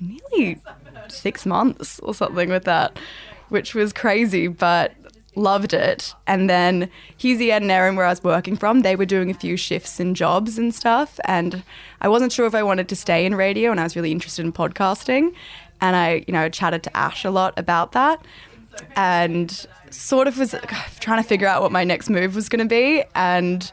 nearly 0.01 0.59
six 1.07 1.45
months 1.45 1.99
or 1.99 2.13
something 2.13 2.49
with 2.49 2.65
that, 2.65 2.99
which 3.49 3.73
was 3.75 3.93
crazy, 3.93 4.47
but 4.47 4.93
loved 5.35 5.73
it. 5.73 6.13
And 6.27 6.49
then 6.49 6.89
Hughesy 7.17 7.51
and 7.51 7.71
Erin, 7.71 7.95
where 7.95 8.05
I 8.05 8.09
was 8.09 8.23
working 8.23 8.57
from, 8.57 8.81
they 8.81 8.95
were 8.95 9.05
doing 9.05 9.29
a 9.29 9.33
few 9.33 9.55
shifts 9.55 9.99
and 9.99 10.15
jobs 10.15 10.57
and 10.57 10.75
stuff, 10.75 11.19
and 11.25 11.63
I 12.01 12.09
wasn't 12.09 12.31
sure 12.31 12.45
if 12.45 12.55
I 12.55 12.63
wanted 12.63 12.89
to 12.89 12.95
stay 12.95 13.25
in 13.25 13.35
radio, 13.35 13.71
and 13.71 13.79
I 13.79 13.83
was 13.83 13.95
really 13.95 14.11
interested 14.11 14.43
in 14.43 14.51
podcasting, 14.51 15.33
and 15.79 15.95
I 15.95 16.25
you 16.27 16.33
know 16.33 16.49
chatted 16.49 16.83
to 16.83 16.97
Ash 16.97 17.23
a 17.23 17.31
lot 17.31 17.53
about 17.57 17.93
that 17.93 18.25
and 18.95 19.67
sort 19.89 20.27
of 20.27 20.37
was 20.37 20.55
trying 20.99 21.21
to 21.21 21.27
figure 21.27 21.47
out 21.47 21.61
what 21.61 21.71
my 21.71 21.83
next 21.83 22.09
move 22.09 22.35
was 22.35 22.49
going 22.49 22.59
to 22.59 22.69
be. 22.69 23.03
And 23.15 23.71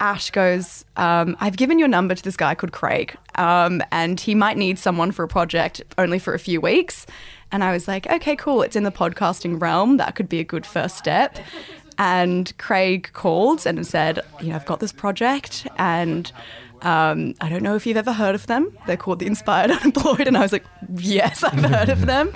Ash 0.00 0.30
goes, 0.30 0.84
um, 0.96 1.36
I've 1.40 1.56
given 1.56 1.78
your 1.78 1.88
number 1.88 2.14
to 2.14 2.22
this 2.22 2.36
guy 2.36 2.54
called 2.54 2.72
Craig, 2.72 3.16
um, 3.34 3.82
and 3.90 4.20
he 4.20 4.34
might 4.34 4.56
need 4.56 4.78
someone 4.78 5.10
for 5.10 5.24
a 5.24 5.28
project 5.28 5.82
only 5.96 6.18
for 6.18 6.34
a 6.34 6.38
few 6.38 6.60
weeks. 6.60 7.06
And 7.50 7.64
I 7.64 7.72
was 7.72 7.88
like, 7.88 8.06
okay, 8.10 8.36
cool. 8.36 8.62
It's 8.62 8.76
in 8.76 8.84
the 8.84 8.92
podcasting 8.92 9.60
realm. 9.60 9.96
That 9.96 10.14
could 10.14 10.28
be 10.28 10.38
a 10.38 10.44
good 10.44 10.66
first 10.66 10.96
step. 10.96 11.38
And 11.96 12.56
Craig 12.58 13.10
called 13.12 13.66
and 13.66 13.84
said, 13.86 14.20
you 14.40 14.50
know, 14.50 14.54
I've 14.54 14.66
got 14.66 14.80
this 14.80 14.92
project 14.92 15.66
and 15.78 16.30
um, 16.82 17.34
I 17.40 17.48
don't 17.48 17.62
know 17.62 17.74
if 17.74 17.86
you've 17.86 17.96
ever 17.96 18.12
heard 18.12 18.36
of 18.36 18.46
them. 18.46 18.76
They're 18.86 18.96
called 18.96 19.18
the 19.18 19.26
Inspired 19.26 19.70
Unemployed. 19.72 20.28
And 20.28 20.36
I 20.36 20.42
was 20.42 20.52
like, 20.52 20.64
yes, 20.96 21.42
I've 21.42 21.64
heard 21.64 21.88
of 21.88 22.06
them. 22.06 22.32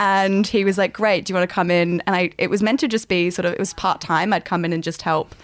And 0.00 0.46
he 0.46 0.64
was 0.64 0.78
like, 0.78 0.92
great, 0.92 1.24
do 1.24 1.32
you 1.32 1.36
want 1.36 1.48
to 1.48 1.52
come 1.52 1.70
in? 1.70 2.00
And 2.06 2.16
I, 2.16 2.30
it 2.38 2.50
was 2.50 2.62
meant 2.62 2.80
to 2.80 2.88
just 2.88 3.08
be 3.08 3.30
sort 3.30 3.46
of, 3.46 3.52
it 3.52 3.58
was 3.58 3.74
part 3.74 4.00
time. 4.00 4.32
I'd 4.32 4.44
come 4.44 4.64
in 4.64 4.72
and 4.72 4.82
just 4.82 5.02
help 5.02 5.34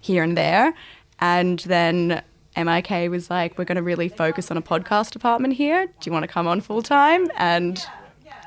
here 0.00 0.22
and 0.22 0.36
there. 0.36 0.74
And 1.20 1.58
then 1.60 2.22
MIK 2.56 3.10
was 3.10 3.30
like, 3.30 3.58
we're 3.58 3.64
going 3.64 3.76
to 3.76 3.82
really 3.82 4.08
focus 4.08 4.50
on 4.50 4.56
a 4.56 4.62
podcast 4.62 5.10
department 5.10 5.54
here. 5.54 5.86
Do 5.86 5.92
you 6.02 6.12
want 6.12 6.24
to 6.24 6.28
come 6.28 6.46
on 6.46 6.60
full 6.60 6.82
time? 6.82 7.30
And 7.36 7.78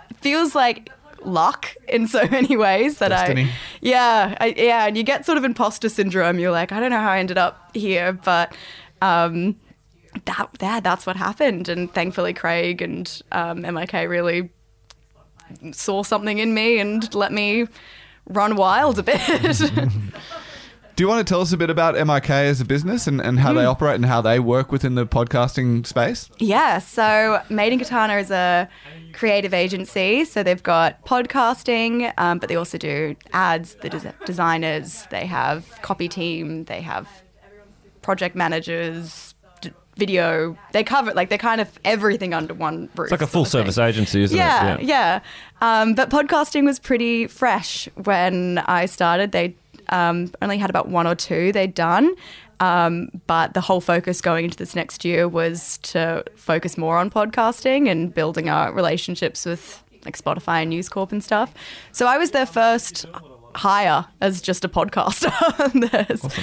it 0.09 0.17
feels 0.17 0.55
like 0.55 0.89
luck 1.23 1.73
in 1.87 2.07
so 2.07 2.27
many 2.31 2.57
ways 2.57 2.97
that 2.97 3.09
Destiny. 3.09 3.43
I, 3.43 3.53
yeah, 3.81 4.37
I, 4.39 4.53
yeah. 4.57 4.87
And 4.87 4.97
you 4.97 5.03
get 5.03 5.25
sort 5.25 5.37
of 5.37 5.43
imposter 5.43 5.89
syndrome. 5.89 6.39
You're 6.39 6.51
like, 6.51 6.71
I 6.71 6.79
don't 6.79 6.91
know 6.91 6.99
how 6.99 7.11
I 7.11 7.19
ended 7.19 7.37
up 7.37 7.71
here, 7.75 8.13
but 8.13 8.55
um, 9.01 9.55
that, 10.25 10.49
yeah, 10.61 10.79
that's 10.79 11.05
what 11.05 11.15
happened. 11.15 11.69
And 11.69 11.93
thankfully, 11.93 12.33
Craig 12.33 12.81
and 12.81 13.21
um, 13.31 13.61
MIK 13.61 13.93
really 14.09 14.49
saw 15.71 16.03
something 16.03 16.39
in 16.39 16.53
me 16.53 16.79
and 16.79 17.13
let 17.13 17.31
me 17.31 17.67
run 18.27 18.55
wild 18.55 18.99
a 18.99 19.03
bit. 19.03 19.21
Do 20.95 21.03
you 21.03 21.07
want 21.07 21.25
to 21.25 21.31
tell 21.31 21.41
us 21.41 21.51
a 21.51 21.57
bit 21.57 21.71
about 21.71 21.95
MIK 21.95 22.29
as 22.29 22.61
a 22.61 22.65
business 22.65 23.07
and, 23.07 23.19
and 23.19 23.39
how 23.39 23.49
Hmm. 23.51 23.57
they 23.57 23.65
operate 23.65 23.95
and 23.95 24.05
how 24.05 24.21
they 24.21 24.39
work 24.39 24.71
within 24.71 24.93
the 24.93 25.07
podcasting 25.07 25.87
space? 25.87 26.29
Yeah, 26.37 26.77
so 26.77 27.41
Made 27.49 27.73
in 27.73 27.79
Katana 27.79 28.17
is 28.17 28.29
a 28.29 28.69
creative 29.11 29.55
agency. 29.55 30.23
So 30.23 30.43
they've 30.43 30.61
got 30.61 31.03
podcasting, 31.03 32.13
um, 32.19 32.37
but 32.37 32.47
they 32.47 32.55
also 32.55 32.77
do 32.77 33.15
ads, 33.33 33.73
the 33.81 33.89
des- 33.89 34.13
designers, 34.25 35.07
they 35.09 35.25
have 35.25 35.65
copy 35.81 36.07
team, 36.07 36.65
they 36.65 36.81
have 36.81 37.07
project 38.03 38.35
managers, 38.35 39.33
video. 39.95 40.57
They 40.73 40.83
cover, 40.83 41.13
like, 41.13 41.29
they're 41.29 41.37
kind 41.37 41.61
of 41.61 41.69
everything 41.85 42.33
under 42.33 42.53
one 42.53 42.89
roof. 42.95 43.05
It's 43.05 43.11
like 43.11 43.21
a 43.21 43.27
full 43.27 43.43
of 43.43 43.47
thing. 43.47 43.61
service 43.61 43.77
agency, 43.77 44.23
isn't 44.23 44.35
yeah, 44.37 44.75
it? 44.75 44.81
Yeah, 44.83 45.19
Um, 45.61 45.93
but 45.93 46.09
podcasting 46.09 46.65
was 46.65 46.79
pretty 46.79 47.27
fresh 47.27 47.87
when 48.03 48.57
I 48.65 48.85
started. 48.87 49.31
They 49.31 49.55
um, 49.89 50.31
only 50.41 50.57
had 50.57 50.69
about 50.69 50.89
one 50.89 51.07
or 51.07 51.15
two 51.15 51.51
they'd 51.51 51.73
done. 51.73 52.13
Um, 52.59 53.09
but 53.27 53.53
the 53.53 53.61
whole 53.61 53.81
focus 53.81 54.21
going 54.21 54.45
into 54.45 54.57
this 54.57 54.75
next 54.75 55.03
year 55.03 55.27
was 55.27 55.79
to 55.79 56.23
focus 56.35 56.77
more 56.77 56.97
on 56.97 57.09
podcasting 57.09 57.89
and 57.89 58.13
building 58.13 58.49
our 58.49 58.71
relationships 58.71 59.45
with 59.45 59.83
like 60.05 60.17
Spotify 60.17 60.61
and 60.61 60.69
News 60.69 60.87
Corp 60.87 61.11
and 61.11 61.23
stuff. 61.23 61.53
So 61.91 62.05
I 62.05 62.17
was 62.17 62.31
their 62.31 62.45
first 62.45 63.05
hire 63.55 64.05
as 64.21 64.41
just 64.41 64.65
a 64.65 64.69
podcaster. 64.69 65.31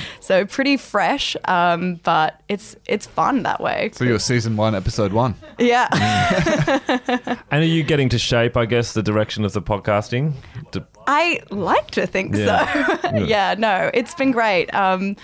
So 0.20 0.44
pretty 0.46 0.77
fresh, 0.77 1.37
um, 1.46 1.96
but 2.05 2.40
it's 2.49 2.77
it's 2.87 3.07
fun 3.07 3.42
that 3.42 3.61
way. 3.61 3.90
So 3.94 4.05
you're 4.05 4.18
season 4.18 4.57
one, 4.57 4.75
episode 4.75 5.12
one. 5.12 5.35
Yeah. 5.59 5.88
And 7.51 7.62
are 7.62 7.66
you 7.66 7.83
getting 7.83 8.09
to 8.11 8.18
shape, 8.18 8.57
I 8.57 8.64
guess, 8.66 8.92
the 8.94 9.03
direction 9.03 9.44
of 9.44 9.53
the 9.53 9.62
podcasting? 9.62 10.35
To- 10.73 10.87
I 11.07 11.40
like 11.51 11.90
to 11.92 12.07
think 12.07 12.37
Yeah. 12.37 13.01
so. 13.01 13.16
yeah, 13.16 13.55
no, 13.59 13.90
it's 13.92 14.14
been 14.14 14.31
great. 14.31 14.73
Um, 14.75 15.16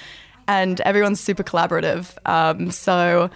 and 0.49 0.81
everyone's 0.83 1.21
super 1.21 1.43
collaborative. 1.45 2.17
Um, 2.27 2.71
so, 2.71 3.31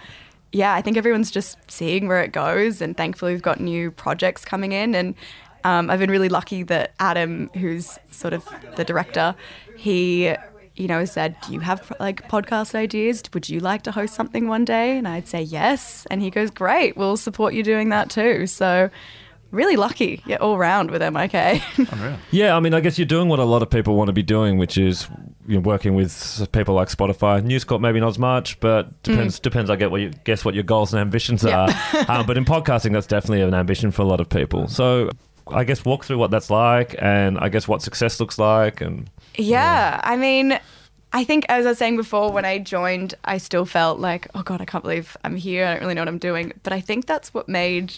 yeah, 0.51 0.73
I 0.73 0.81
think 0.81 0.97
everyone's 0.97 1.31
just 1.31 1.57
seeing 1.69 2.07
where 2.07 2.21
it 2.21 2.31
goes. 2.33 2.81
And 2.81 2.95
thankfully, 2.97 3.33
we've 3.33 3.41
got 3.41 3.59
new 3.59 3.91
projects 3.91 4.43
coming 4.45 4.71
in. 4.73 4.93
And 4.95 5.15
um, 5.63 5.89
I've 5.89 5.99
been 5.99 6.11
really 6.11 6.29
lucky 6.29 6.63
that 6.63 6.93
Adam, 6.99 7.49
who's 7.55 7.97
sort 8.11 8.33
of 8.33 8.47
the 8.75 8.83
director, 8.83 9.35
he. 9.77 10.33
You 10.77 10.87
know, 10.87 11.03
said, 11.03 11.35
Do 11.45 11.53
you 11.53 11.59
have 11.59 11.91
like 11.99 12.27
podcast 12.29 12.73
ideas? 12.75 13.21
Would 13.33 13.49
you 13.49 13.59
like 13.59 13.83
to 13.83 13.91
host 13.91 14.13
something 14.15 14.47
one 14.47 14.63
day? 14.63 14.97
And 14.97 15.05
I'd 15.05 15.27
say 15.27 15.41
yes. 15.41 16.07
And 16.09 16.21
he 16.21 16.29
goes, 16.31 16.49
Great, 16.49 16.95
we'll 16.95 17.17
support 17.17 17.53
you 17.53 17.61
doing 17.61 17.89
that 17.89 18.09
too. 18.09 18.47
So, 18.47 18.89
really 19.51 19.75
lucky, 19.75 20.23
yeah, 20.25 20.37
all 20.37 20.57
round 20.57 20.89
with 20.89 21.01
MIK. 21.01 21.61
Unreal. 21.91 22.17
yeah, 22.31 22.55
I 22.55 22.61
mean, 22.61 22.73
I 22.73 22.79
guess 22.79 22.97
you're 22.97 23.05
doing 23.05 23.27
what 23.27 23.37
a 23.37 23.43
lot 23.43 23.61
of 23.61 23.69
people 23.69 23.95
want 23.95 24.07
to 24.07 24.13
be 24.13 24.23
doing, 24.23 24.57
which 24.57 24.77
is 24.77 25.09
you 25.45 25.55
know, 25.55 25.59
working 25.59 25.93
with 25.93 26.47
people 26.53 26.73
like 26.73 26.87
Spotify. 26.87 27.43
News 27.43 27.65
Corp 27.65 27.81
maybe 27.81 27.99
not 27.99 28.07
as 28.07 28.17
much, 28.17 28.57
but 28.61 29.03
depends. 29.03 29.39
Depends. 29.41 29.69
I 29.69 29.75
get 29.75 29.91
what 29.91 29.99
you 29.99 30.11
guess 30.23 30.45
what 30.45 30.55
your 30.55 30.63
goals 30.63 30.93
and 30.93 31.01
ambitions 31.01 31.43
Yeah. 31.43 31.67
are. 31.93 32.05
um, 32.21 32.25
but 32.25 32.37
in 32.37 32.45
podcasting, 32.45 32.93
that's 32.93 33.07
definitely 33.07 33.41
an 33.41 33.53
ambition 33.53 33.91
for 33.91 34.03
a 34.03 34.05
lot 34.05 34.21
of 34.21 34.29
people. 34.29 34.69
So. 34.69 35.09
I 35.51 35.63
guess 35.63 35.83
walk 35.85 36.05
through 36.05 36.17
what 36.17 36.31
that's 36.31 36.49
like, 36.49 36.95
and 36.99 37.37
I 37.39 37.49
guess 37.49 37.67
what 37.67 37.81
success 37.81 38.19
looks 38.19 38.37
like, 38.39 38.81
and 38.81 39.09
Yeah, 39.35 39.99
I 40.03 40.15
mean, 40.17 40.59
I 41.13 41.23
think 41.23 41.45
as 41.49 41.65
I 41.65 41.69
was 41.69 41.77
saying 41.77 41.97
before, 41.97 42.31
when 42.31 42.45
I 42.45 42.57
joined, 42.59 43.15
I 43.25 43.37
still 43.37 43.65
felt 43.65 43.99
like, 43.99 44.27
oh 44.35 44.43
god, 44.43 44.61
I 44.61 44.65
can't 44.65 44.83
believe 44.83 45.17
I'm 45.23 45.35
here. 45.35 45.65
I 45.65 45.71
don't 45.73 45.81
really 45.81 45.93
know 45.95 46.01
what 46.01 46.07
I'm 46.07 46.17
doing. 46.17 46.53
But 46.63 46.73
I 46.73 46.79
think 46.81 47.05
that's 47.05 47.33
what 47.33 47.49
made 47.49 47.93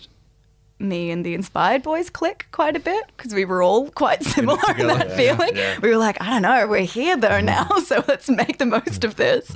me 0.79 1.11
and 1.11 1.23
the 1.25 1.33
Inspired 1.33 1.83
Boys 1.83 2.09
click 2.09 2.47
quite 2.51 2.75
a 2.75 2.79
bit 2.79 3.03
because 3.15 3.33
we 3.33 3.45
were 3.45 3.61
all 3.61 3.89
quite 3.91 4.23
similar 4.23 4.59
in 4.77 4.87
that 4.87 5.09
Yeah, 5.09 5.15
feeling. 5.15 5.55
yeah. 5.55 5.79
We 5.79 5.89
were 5.89 5.97
like, 5.97 6.19
I 6.21 6.29
don't 6.31 6.41
know, 6.41 6.67
we're 6.67 6.81
here 6.81 7.15
though 7.15 7.39
now, 7.39 7.67
so 7.85 8.03
let's 8.07 8.27
make 8.29 8.57
the 8.57 8.65
most 8.65 9.03
of 9.03 9.15
this. 9.15 9.55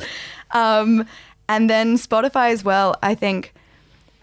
Um, 0.51 1.05
and 1.49 1.69
then 1.69 1.97
Spotify 1.97 2.51
as 2.51 2.63
well. 2.63 2.95
I 3.01 3.15
think 3.15 3.53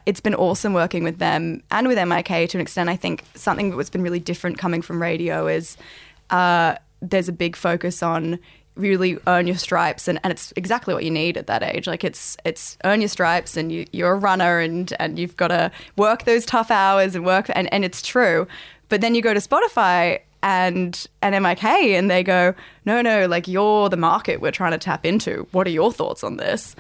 it's 0.06 0.20
been 0.20 0.34
awesome 0.34 0.74
working 0.74 1.04
with 1.04 1.18
them 1.18 1.62
and 1.70 1.88
with 1.88 1.98
MIK 1.98 2.48
to 2.50 2.58
an 2.58 2.60
extent. 2.60 2.88
I 2.88 2.96
think 2.96 3.24
something 3.34 3.76
that's 3.76 3.90
been 3.90 4.02
really 4.02 4.20
different 4.20 4.58
coming 4.58 4.82
from 4.82 5.00
radio 5.00 5.46
is 5.46 5.76
uh, 6.30 6.76
there's 7.00 7.28
a 7.28 7.32
big 7.32 7.56
focus 7.56 8.02
on 8.02 8.38
really 8.76 9.16
earn 9.26 9.46
your 9.46 9.56
stripes 9.56 10.08
and, 10.08 10.18
and 10.24 10.32
it's 10.32 10.52
exactly 10.56 10.94
what 10.94 11.04
you 11.04 11.10
need 11.10 11.36
at 11.36 11.46
that 11.46 11.62
age. 11.62 11.86
Like 11.86 12.04
it's 12.04 12.36
it's 12.44 12.76
earn 12.84 13.00
your 13.00 13.08
stripes 13.08 13.56
and 13.56 13.70
you, 13.70 13.86
you're 13.92 14.12
a 14.12 14.16
runner 14.16 14.58
and 14.58 14.92
and 14.98 15.18
you've 15.18 15.36
got 15.36 15.48
to 15.48 15.70
work 15.96 16.24
those 16.24 16.44
tough 16.44 16.70
hours 16.70 17.14
and 17.14 17.24
work 17.24 17.50
and, 17.54 17.72
and 17.72 17.84
it's 17.84 18.02
true. 18.02 18.46
But 18.88 19.00
then 19.00 19.14
you 19.14 19.22
go 19.22 19.32
to 19.32 19.40
spotify 19.40 20.20
and 20.42 21.06
and 21.22 21.42
MIK 21.42 21.64
and 21.64 22.10
they 22.10 22.22
go 22.22 22.54
no 22.84 23.00
no 23.00 23.26
like 23.26 23.46
you're 23.48 23.88
the 23.88 23.96
market 23.96 24.40
we're 24.40 24.50
trying 24.50 24.72
to 24.72 24.78
tap 24.78 25.06
into. 25.06 25.46
What 25.52 25.66
are 25.66 25.70
your 25.70 25.92
thoughts 25.92 26.24
on 26.24 26.36
this 26.36 26.74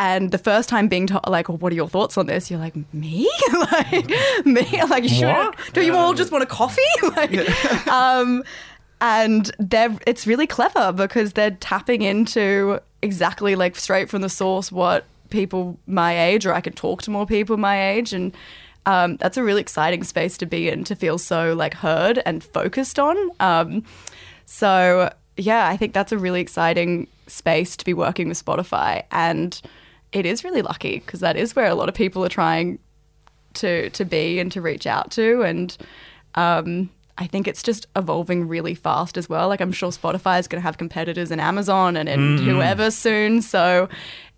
and 0.00 0.30
the 0.30 0.38
first 0.38 0.70
time 0.70 0.88
being 0.88 1.06
told, 1.06 1.28
like, 1.28 1.50
well, 1.50 1.58
what 1.58 1.72
are 1.72 1.74
your 1.74 1.86
thoughts 1.86 2.16
on 2.16 2.24
this? 2.24 2.50
You're 2.50 2.58
like, 2.58 2.74
me? 2.94 3.30
like, 3.52 4.08
me? 4.46 4.82
Like, 4.88 5.02
you 5.02 5.10
sure? 5.10 5.52
Do 5.74 5.84
you 5.84 5.94
all 5.94 6.14
just 6.14 6.32
want 6.32 6.42
a 6.42 6.46
coffee? 6.46 6.80
like, 7.02 7.86
um, 7.86 8.42
and 9.02 9.50
they're, 9.58 9.94
it's 10.06 10.26
really 10.26 10.46
clever 10.46 10.90
because 10.90 11.34
they're 11.34 11.50
tapping 11.50 12.00
into 12.00 12.80
exactly 13.02 13.54
like 13.56 13.76
straight 13.76 14.08
from 14.08 14.22
the 14.22 14.30
source 14.30 14.72
what 14.72 15.04
people 15.28 15.78
my 15.86 16.18
age, 16.18 16.46
or 16.46 16.54
I 16.54 16.62
can 16.62 16.72
talk 16.72 17.02
to 17.02 17.10
more 17.10 17.26
people 17.26 17.58
my 17.58 17.90
age. 17.90 18.14
And 18.14 18.34
um, 18.86 19.18
that's 19.18 19.36
a 19.36 19.42
really 19.42 19.60
exciting 19.60 20.02
space 20.02 20.38
to 20.38 20.46
be 20.46 20.70
in 20.70 20.82
to 20.84 20.96
feel 20.96 21.18
so 21.18 21.52
like 21.52 21.74
heard 21.74 22.22
and 22.24 22.42
focused 22.42 22.98
on. 22.98 23.18
Um, 23.38 23.84
so 24.46 25.12
yeah, 25.36 25.68
I 25.68 25.76
think 25.76 25.92
that's 25.92 26.10
a 26.10 26.16
really 26.16 26.40
exciting 26.40 27.06
space 27.26 27.76
to 27.76 27.84
be 27.84 27.92
working 27.92 28.28
with 28.28 28.42
Spotify, 28.42 29.02
and 29.10 29.60
it 30.12 30.26
is 30.26 30.44
really 30.44 30.62
lucky 30.62 30.98
because 30.98 31.20
that 31.20 31.36
is 31.36 31.54
where 31.56 31.66
a 31.66 31.74
lot 31.74 31.88
of 31.88 31.94
people 31.94 32.24
are 32.24 32.28
trying 32.30 32.78
to 33.54 33.90
to 33.90 34.04
be 34.04 34.38
and 34.38 34.50
to 34.52 34.60
reach 34.60 34.86
out 34.86 35.10
to, 35.12 35.42
and 35.42 35.76
um, 36.34 36.90
I 37.18 37.26
think 37.26 37.46
it's 37.48 37.62
just 37.62 37.86
evolving 37.96 38.46
really 38.48 38.74
fast 38.74 39.16
as 39.18 39.28
well. 39.28 39.48
Like 39.48 39.60
I'm 39.60 39.72
sure 39.72 39.90
Spotify 39.90 40.38
is 40.38 40.46
going 40.48 40.60
to 40.60 40.64
have 40.66 40.78
competitors 40.78 41.30
in 41.30 41.40
Amazon 41.40 41.96
and 41.96 42.08
in 42.08 42.38
whoever 42.38 42.90
soon, 42.90 43.42
so 43.42 43.88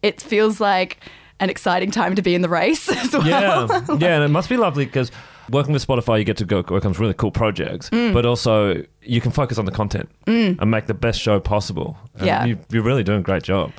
it 0.03 0.21
feels 0.21 0.61
like 0.61 0.99
an 1.41 1.51
exciting 1.51 1.91
time 1.91 2.15
to 2.15 2.23
be 2.23 2.35
in 2.35 2.43
the 2.43 2.49
race 2.49 2.89
as 2.97 3.13
well. 3.13 3.27
yeah, 3.27 3.67
yeah, 3.99 4.15
and 4.17 4.25
it 4.25 4.29
must 4.29 4.49
be 4.49 4.57
lovely 4.57 4.85
because 4.85 5.11
working 5.51 5.73
with 5.73 5.85
Spotify, 5.87 6.19
you 6.19 6.25
get 6.25 6.37
to 6.39 6.45
go 6.45 6.63
work 6.71 6.85
on 6.85 6.93
really 6.93 7.15
cool 7.15 7.31
projects, 7.33 7.91
Mm. 7.91 8.15
but 8.15 8.25
also 8.25 8.83
you 9.03 9.21
can 9.21 9.33
focus 9.33 9.59
on 9.59 9.65
the 9.65 9.73
content 9.73 10.09
and 10.27 10.71
make 10.71 10.87
the 10.87 10.95
best 10.95 11.21
show 11.21 11.41
possible. 11.41 11.97
And 12.15 12.27
Yeah. 12.27 12.45
you, 12.45 12.59
you're 12.71 12.85
really 12.85 13.03
doing 13.03 13.19
a 13.19 13.23
great 13.23 13.43
job. 13.43 13.73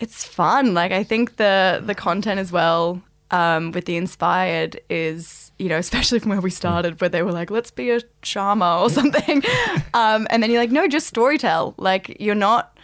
It's 0.00 0.24
fun. 0.24 0.74
Like 0.74 0.90
I 0.92 1.04
think 1.04 1.36
the 1.36 1.80
the 1.84 1.94
content 1.94 2.40
as 2.40 2.50
well 2.50 3.00
um, 3.30 3.70
with 3.72 3.84
the 3.84 3.96
inspired 3.96 4.80
is 4.90 5.52
you 5.58 5.68
know 5.68 5.76
especially 5.86 6.18
from 6.18 6.30
where 6.30 6.40
we 6.40 6.50
started 6.50 7.00
where 7.00 7.08
they 7.10 7.22
were 7.22 7.32
like 7.32 7.50
let's 7.50 7.70
be 7.70 7.90
a 7.90 8.00
charmer 8.22 8.66
or 8.82 8.90
something, 8.98 9.42
um, 9.94 10.26
and 10.30 10.42
then 10.42 10.50
you're 10.50 10.60
like 10.60 10.72
no 10.72 10.88
just 10.88 11.12
storytell. 11.14 11.74
Like 11.76 12.16
you're 12.20 12.34
not 12.34 12.76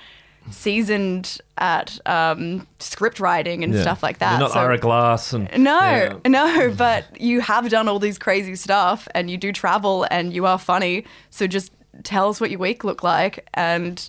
seasoned 0.51 1.39
at 1.59 1.99
um, 2.07 2.67
script 2.79 3.19
writing 3.19 3.65
and 3.65 3.75
Yeah. 3.75 3.83
stuff 3.83 4.03
like 4.03 4.19
that. 4.19 4.33
You're 4.33 4.41
not 4.41 4.53
So- 4.53 4.61
Ira 4.61 4.79
Glass 4.79 5.33
and 5.33 5.51
no, 5.59 5.81
Yeah. 5.81 6.19
no, 6.29 6.73
but 6.77 7.05
you 7.21 7.41
have 7.41 7.69
done 7.69 7.89
all 7.89 7.99
these 7.99 8.19
crazy 8.19 8.55
stuff 8.57 9.09
and 9.15 9.29
you 9.31 9.37
do 9.39 9.53
travel 9.53 10.07
and 10.11 10.33
you 10.33 10.47
are 10.47 10.59
funny. 10.59 11.05
So 11.31 11.47
just 11.49 11.73
tell 12.05 12.29
us 12.29 12.41
what 12.41 12.51
your 12.51 12.61
week 12.61 12.85
looked 12.85 13.03
like. 13.03 13.49
And 13.55 14.09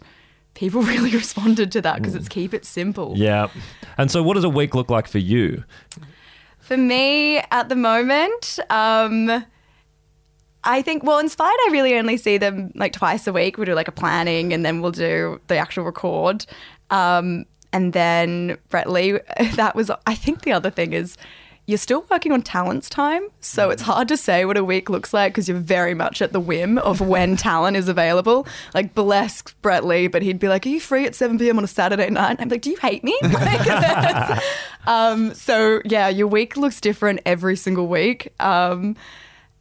people 0.58 0.82
really 0.94 1.12
responded 1.12 1.72
to 1.72 1.82
that 1.82 1.98
because 1.98 2.16
it's 2.16 2.28
keep 2.28 2.54
it 2.54 2.66
simple. 2.66 3.14
Yeah. 3.16 3.48
And 3.98 4.12
so, 4.12 4.22
what 4.22 4.34
does 4.34 4.44
a 4.44 4.50
week 4.50 4.76
look 4.76 4.90
like 4.90 5.08
for 5.08 5.20
you? 5.20 5.64
For 6.60 6.76
me 6.76 7.38
at 7.38 7.70
the 7.70 7.78
moment, 7.78 8.60
um, 8.70 9.46
I 10.66 10.82
think, 10.82 11.04
well, 11.04 11.20
Inspired, 11.20 11.58
I 11.68 11.70
really 11.72 11.96
only 11.96 12.18
see 12.18 12.38
them 12.38 12.74
like 12.76 12.92
twice 12.92 13.26
a 13.26 13.32
week. 13.32 13.58
We'll 13.58 13.66
do 13.66 13.74
like 13.74 13.88
a 13.88 13.94
planning 13.94 14.52
and 14.52 14.66
then 14.66 14.82
we'll 14.82 14.92
do 14.92 15.40
the 15.48 15.56
actual 15.56 15.86
record. 15.86 16.46
Um, 16.90 17.46
and 17.72 17.94
then 17.94 18.58
Brett 18.68 18.90
Lee, 18.90 19.12
that 19.56 19.76
was, 19.76 19.90
I 20.06 20.16
think 20.16 20.42
the 20.42 20.52
other 20.52 20.70
thing 20.70 20.92
is 20.92 21.16
you're 21.68 21.78
still 21.78 22.06
working 22.10 22.32
on 22.32 22.42
talent's 22.42 22.90
time. 22.90 23.28
So 23.42 23.70
it's 23.70 23.82
hard 23.82 24.08
to 24.08 24.16
say 24.16 24.46
what 24.46 24.56
a 24.56 24.64
week 24.64 24.90
looks 24.90 25.14
like 25.14 25.34
because 25.34 25.50
you're 25.50 25.58
very 25.58 25.94
much 25.94 26.22
at 26.22 26.32
the 26.32 26.40
whim 26.40 26.78
of 26.78 27.02
when 27.02 27.36
talent 27.38 27.76
is 27.76 27.90
available. 27.90 28.48
Like, 28.74 28.96
bless 28.96 29.42
Brett 29.62 29.84
Lee, 29.84 30.08
but 30.08 30.22
he'd 30.22 30.40
be 30.40 30.48
like, 30.48 30.66
Are 30.66 30.70
you 30.70 30.80
free 30.80 31.06
at 31.06 31.14
7 31.14 31.38
p.m. 31.38 31.58
on 31.58 31.66
a 31.66 31.68
Saturday 31.68 32.10
night? 32.10 32.38
I'm 32.40 32.48
like, 32.48 32.62
Do 32.62 32.72
you 32.72 32.78
hate 32.78 33.04
me? 33.04 33.20
Like, 33.28 34.44
um, 34.88 35.34
so, 35.34 35.82
yeah, 35.86 36.08
your 36.08 36.28
week 36.28 36.56
looks 36.56 36.80
different 36.82 37.20
every 37.26 37.56
single 37.56 37.88
week. 37.88 38.34
Um, 38.40 38.96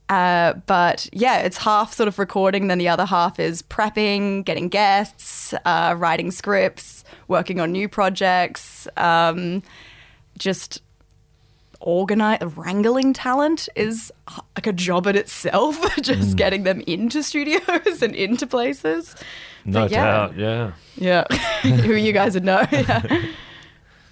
uh, 0.08 0.54
but 0.66 1.08
yeah, 1.12 1.38
it's 1.38 1.58
half 1.58 1.92
sort 1.92 2.06
of 2.06 2.18
recording, 2.18 2.68
then 2.68 2.78
the 2.78 2.88
other 2.88 3.04
half 3.04 3.40
is 3.40 3.62
prepping, 3.62 4.44
getting 4.44 4.68
guests, 4.68 5.52
uh, 5.64 5.94
writing 5.98 6.30
scripts, 6.30 7.04
working 7.26 7.60
on 7.60 7.72
new 7.72 7.88
projects, 7.88 8.86
um, 8.96 9.62
just 10.38 10.80
organize 11.80 12.38
wrangling 12.56 13.12
talent 13.12 13.68
is 13.76 14.12
like 14.56 14.66
a 14.66 14.72
job 14.72 15.06
in 15.06 15.16
itself 15.16 15.78
just 16.02 16.36
getting 16.36 16.62
them 16.64 16.80
into 16.86 17.22
studios 17.22 18.02
and 18.02 18.14
into 18.14 18.46
places 18.46 19.14
No 19.64 19.82
But 19.82 19.90
yeah. 19.90 20.04
doubt. 20.04 20.36
Yeah. 20.36 20.72
yeah 20.96 21.24
who 21.62 21.94
you 21.94 22.12
guys 22.12 22.34
would 22.34 22.44
know 22.44 22.64
yeah. 22.70 23.24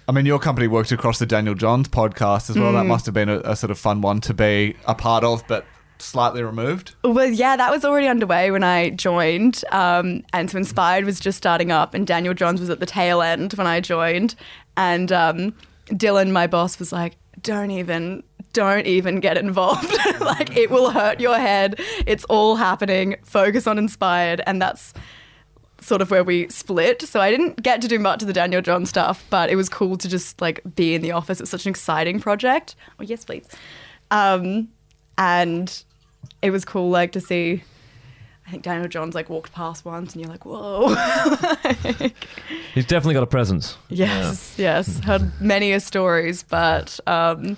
I 0.07 0.11
mean, 0.11 0.27
your 0.27 0.37
company 0.37 0.67
worked 0.67 0.91
across 0.91 1.17
the 1.17 1.25
Daniel 1.25 1.55
Johns 1.55 1.87
podcast 1.87 2.51
as 2.51 2.57
well. 2.59 2.71
Mm. 2.71 2.75
That 2.75 2.83
must 2.85 3.05
have 3.07 3.15
been 3.15 3.27
a, 3.27 3.39
a 3.39 3.55
sort 3.55 3.71
of 3.71 3.79
fun 3.79 4.01
one 4.01 4.21
to 4.21 4.35
be 4.35 4.75
a 4.87 4.93
part 4.93 5.23
of, 5.23 5.43
but 5.47 5.65
slightly 5.97 6.43
removed. 6.43 6.93
Well, 7.03 7.29
yeah, 7.29 7.55
that 7.57 7.71
was 7.71 7.83
already 7.83 8.07
underway 8.07 8.51
when 8.51 8.63
I 8.63 8.91
joined. 8.91 9.63
Um, 9.71 10.23
and 10.31 10.51
so 10.51 10.59
Inspired 10.59 11.05
was 11.05 11.19
just 11.19 11.39
starting 11.39 11.71
up, 11.71 11.95
and 11.95 12.05
Daniel 12.05 12.35
Johns 12.35 12.59
was 12.59 12.69
at 12.69 12.79
the 12.79 12.85
tail 12.85 13.23
end 13.23 13.53
when 13.53 13.65
I 13.65 13.79
joined. 13.79 14.35
And 14.77 15.11
um, 15.11 15.55
Dylan, 15.87 16.31
my 16.31 16.45
boss, 16.45 16.77
was 16.77 16.91
like, 16.91 17.15
don't 17.41 17.71
even. 17.71 18.23
Don't 18.53 18.87
even 18.87 19.19
get 19.19 19.37
involved. 19.37 19.93
like, 20.21 20.55
it 20.55 20.71
will 20.71 20.89
hurt 20.89 21.19
your 21.19 21.37
head. 21.37 21.77
It's 22.05 22.23
all 22.25 22.55
happening. 22.55 23.17
Focus 23.21 23.67
on 23.67 23.77
Inspired. 23.77 24.41
And 24.47 24.61
that's 24.61 24.93
sort 25.81 26.01
of 26.01 26.11
where 26.11 26.23
we 26.23 26.47
split. 26.49 27.01
So 27.01 27.19
I 27.19 27.29
didn't 27.31 27.61
get 27.61 27.81
to 27.81 27.87
do 27.87 27.99
much 27.99 28.21
of 28.21 28.27
the 28.27 28.33
Daniel 28.33 28.61
John 28.61 28.85
stuff, 28.85 29.25
but 29.29 29.49
it 29.49 29.55
was 29.55 29.69
cool 29.69 29.97
to 29.97 30.07
just 30.07 30.41
like 30.41 30.61
be 30.75 30.95
in 30.95 31.01
the 31.01 31.11
office. 31.11 31.39
It's 31.39 31.49
such 31.49 31.65
an 31.65 31.69
exciting 31.69 32.19
project. 32.19 32.75
Oh 32.99 33.03
yes, 33.03 33.25
please. 33.25 33.47
Um, 34.11 34.69
and 35.17 35.83
it 36.41 36.51
was 36.51 36.65
cool 36.65 36.89
like 36.89 37.11
to 37.13 37.21
see. 37.21 37.63
I 38.47 38.51
think 38.51 38.63
Daniel 38.63 38.87
Johns 38.87 39.15
like 39.15 39.29
walked 39.29 39.53
past 39.53 39.85
once, 39.85 40.13
and 40.13 40.21
you're 40.21 40.29
like, 40.29 40.45
whoa. 40.45 40.89
He's 42.75 42.85
definitely 42.85 43.15
got 43.15 43.23
a 43.23 43.27
presence. 43.27 43.77
Yes, 43.89 44.55
yes. 44.57 44.99
Heard 45.03 45.31
many 45.41 45.71
a 45.71 45.79
stories, 45.79 46.43
but 46.43 46.99
um, 47.07 47.57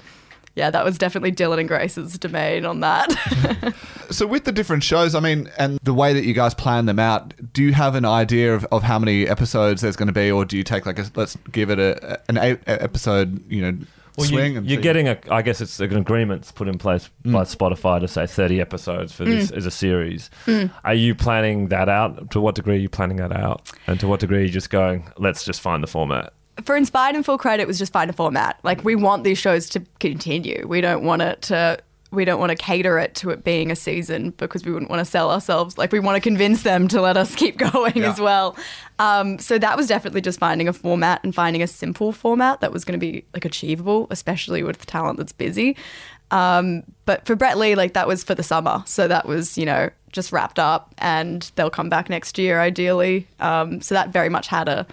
yeah, 0.56 0.70
that 0.72 0.86
was 0.86 0.98
definitely 0.98 1.32
Dylan 1.34 1.60
and 1.60 1.68
Grace's 1.68 2.18
domain 2.18 2.66
on 2.66 2.80
that. 2.82 3.76
So 4.10 4.26
with 4.26 4.46
the 4.46 4.54
different 4.54 4.84
shows, 4.84 5.16
I 5.16 5.20
mean, 5.20 5.50
and 5.58 5.80
the 5.84 5.94
way 5.94 6.14
that 6.14 6.24
you 6.24 6.34
guys 6.34 6.54
plan 6.54 6.86
them 6.86 6.98
out, 6.98 7.34
do 7.52 7.62
you 7.62 7.74
have 7.74 7.94
an 7.94 8.06
idea 8.06 8.56
of, 8.56 8.64
of 8.72 8.82
how 8.82 8.98
many 8.98 9.28
episodes 9.28 9.82
there's 9.82 9.98
going 9.98 10.08
to 10.08 10.14
be, 10.14 10.32
or 10.32 10.46
do 10.46 10.56
you 10.56 10.64
take 10.64 10.86
like 10.86 10.98
a 10.98 11.06
let's 11.16 11.38
give 11.52 11.70
it 11.70 11.78
a 11.78 12.18
an 12.30 12.38
eight 12.38 12.60
episode, 12.68 13.44
you 13.52 13.62
know, 13.62 13.78
Well, 14.18 14.26
swing? 14.28 14.54
you, 14.54 14.58
and 14.58 14.70
you're 14.70 14.80
see? 14.80 14.82
getting 14.82 15.08
a, 15.08 15.18
I 15.30 15.44
guess 15.44 15.62
it's 15.62 15.80
an 15.80 15.96
agreement 15.96 16.52
put 16.56 16.68
in 16.68 16.80
place 16.80 17.10
mm. 17.24 17.34
by 17.34 17.44
Spotify 17.44 18.00
to 18.00 18.08
say 18.08 18.26
30 18.26 18.60
episodes 18.60 19.14
for 19.14 19.26
this 19.26 19.52
mm. 19.52 19.58
as 19.58 19.68
a 19.68 19.72
series. 19.72 20.32
Mm. 20.48 20.72
Are 20.84 20.96
you 20.96 21.14
planning 21.14 21.68
that 21.68 21.88
out? 21.88 22.32
To 22.32 22.42
what 22.42 22.56
degree 22.56 22.76
are 22.76 22.80
you 22.80 22.90
planning 22.90 23.18
that 23.18 23.32
out? 23.32 23.72
And 23.86 24.00
to 24.00 24.08
what 24.08 24.20
degree 24.20 24.40
are 24.40 24.46
you 24.46 24.50
just 24.50 24.72
going, 24.72 25.08
let's 25.18 25.46
just 25.46 25.62
find 25.62 25.84
the 25.84 25.88
format? 25.88 26.34
For 26.64 26.76
Inspired 26.76 27.16
and 27.16 27.24
Full 27.24 27.38
Credit, 27.38 27.62
it 27.62 27.68
was 27.68 27.78
just 27.78 27.94
find 27.94 28.10
a 28.10 28.14
format. 28.14 28.60
Like 28.64 28.84
we 28.84 28.96
want 28.96 29.24
these 29.24 29.38
shows 29.38 29.70
to 29.70 29.84
continue. 30.00 30.66
We 30.68 30.82
don't 30.82 31.04
want 31.04 31.22
it 31.22 31.44
to. 31.44 31.78
We 32.12 32.24
don't 32.24 32.40
want 32.40 32.52
to 32.52 32.56
cater 32.56 32.98
it 33.00 33.16
to 33.16 33.32
it 33.32 33.44
being 33.44 33.70
a 33.70 33.76
season 33.76 34.30
because 34.38 34.64
we 34.66 34.72
wouldn't 34.72 34.90
want 34.90 35.00
to 35.02 35.06
sell 35.06 35.30
ourselves. 35.30 35.78
Like 35.78 35.92
we 35.92 36.00
want 36.00 36.16
to 36.16 36.22
convince 36.22 36.64
them 36.64 36.88
to 36.90 37.02
let 37.02 37.18
us 37.18 37.36
keep 37.36 37.58
going 37.72 37.98
Yeah. 37.98 38.12
as 38.12 38.20
well. 38.20 38.56
Um, 39.00 39.40
so 39.40 39.58
that 39.60 39.76
was 39.76 39.88
definitely 39.88 40.22
just 40.22 40.40
finding 40.40 40.68
a 40.68 40.74
format 40.74 41.22
and 41.24 41.36
finding 41.36 41.62
a 41.62 41.68
simple 41.68 42.12
format 42.14 42.62
that 42.62 42.72
was 42.72 42.86
going 42.86 42.98
to 43.00 43.06
be 43.06 43.26
like 43.34 43.44
achievable, 43.46 44.08
especially 44.10 44.64
with 44.64 44.86
talent 44.86 45.18
that's 45.18 45.34
busy. 45.34 45.76
Um, 46.32 46.84
but 47.06 47.26
for 47.26 47.36
Brett 47.36 47.58
Lee, 47.58 47.76
like 47.76 47.94
that 47.94 48.08
was 48.08 48.24
for 48.24 48.36
the 48.36 48.44
summer, 48.44 48.84
so 48.86 49.08
that 49.08 49.26
was 49.26 49.58
you 49.58 49.66
know 49.66 49.90
just 50.12 50.32
wrapped 50.34 50.60
up, 50.60 50.94
and 50.98 51.50
they'll 51.56 51.70
come 51.70 51.88
back 51.90 52.10
next 52.10 52.38
year 52.38 52.60
ideally. 52.60 53.28
Um, 53.40 53.80
so 53.82 53.96
that 53.96 54.10
very 54.10 54.28
much 54.30 54.48
had 54.48 54.68
a 54.68 54.86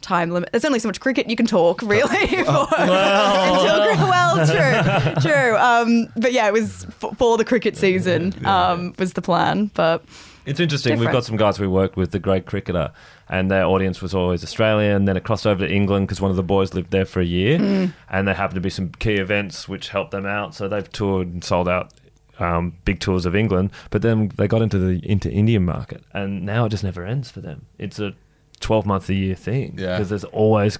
time 0.00 0.30
limit. 0.30 0.50
There's 0.52 0.64
only 0.64 0.78
so 0.78 0.88
much 0.88 1.00
cricket 1.00 1.28
you 1.28 1.36
can 1.36 1.46
talk, 1.46 1.82
really. 1.82 2.26
for, 2.44 2.68
until, 2.78 4.08
well, 4.08 4.46
true, 5.22 5.30
true. 5.30 5.56
Um, 5.56 6.08
but 6.16 6.32
yeah, 6.32 6.46
it 6.48 6.52
was 6.52 6.84
f- 7.02 7.16
for 7.18 7.36
the 7.36 7.44
cricket 7.44 7.76
season 7.76 8.34
um, 8.46 8.94
was 8.98 9.12
the 9.14 9.22
plan. 9.22 9.70
But 9.74 10.04
It's 10.46 10.60
interesting. 10.60 10.98
We've 10.98 11.12
got 11.12 11.24
some 11.24 11.36
guys 11.36 11.58
we 11.60 11.66
worked 11.66 11.96
with, 11.96 12.10
the 12.12 12.18
Grade 12.18 12.46
Cricketer, 12.46 12.92
and 13.28 13.50
their 13.50 13.64
audience 13.64 14.00
was 14.02 14.14
always 14.14 14.42
Australian. 14.42 15.04
Then 15.04 15.16
it 15.16 15.24
crossed 15.24 15.46
over 15.46 15.66
to 15.66 15.72
England 15.72 16.06
because 16.08 16.20
one 16.20 16.30
of 16.30 16.36
the 16.36 16.42
boys 16.42 16.74
lived 16.74 16.90
there 16.90 17.04
for 17.04 17.20
a 17.20 17.24
year, 17.24 17.58
Mm. 17.58 17.92
and 18.08 18.26
there 18.26 18.34
happened 18.34 18.56
to 18.56 18.60
be 18.60 18.70
some 18.70 18.90
key 18.98 19.14
events 19.14 19.68
which 19.68 19.88
helped 19.90 20.10
them 20.12 20.26
out. 20.26 20.54
So 20.54 20.68
they've 20.68 20.90
toured 20.90 21.28
and 21.28 21.44
sold 21.44 21.68
out 21.68 21.92
um, 22.38 22.74
big 22.86 23.00
tours 23.00 23.26
of 23.26 23.36
England. 23.36 23.70
But 23.90 24.00
then 24.02 24.30
they 24.36 24.48
got 24.48 24.62
into 24.62 24.78
the 24.78 24.98
into 25.08 25.30
Indian 25.30 25.64
market, 25.64 26.02
and 26.14 26.44
now 26.46 26.64
it 26.64 26.70
just 26.70 26.84
never 26.84 27.04
ends 27.04 27.30
for 27.30 27.40
them. 27.40 27.66
It's 27.78 27.98
a 27.98 28.14
twelve 28.60 28.86
month 28.86 29.08
a 29.08 29.14
year 29.14 29.34
thing 29.34 29.74
Yeah. 29.78 29.96
because 29.96 30.08
there's 30.10 30.24
always 30.24 30.78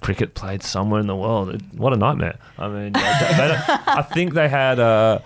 cricket 0.00 0.34
played 0.34 0.62
somewhere 0.62 1.00
in 1.00 1.06
the 1.06 1.16
world. 1.16 1.48
It- 1.54 1.62
what 1.74 1.92
a 1.92 1.96
nightmare! 1.96 2.36
I 2.58 2.68
mean, 2.68 2.92
they- 2.92 3.00
they 3.00 3.56
I 3.86 4.02
think 4.02 4.34
they 4.34 4.48
had 4.48 4.78
a 4.78 5.22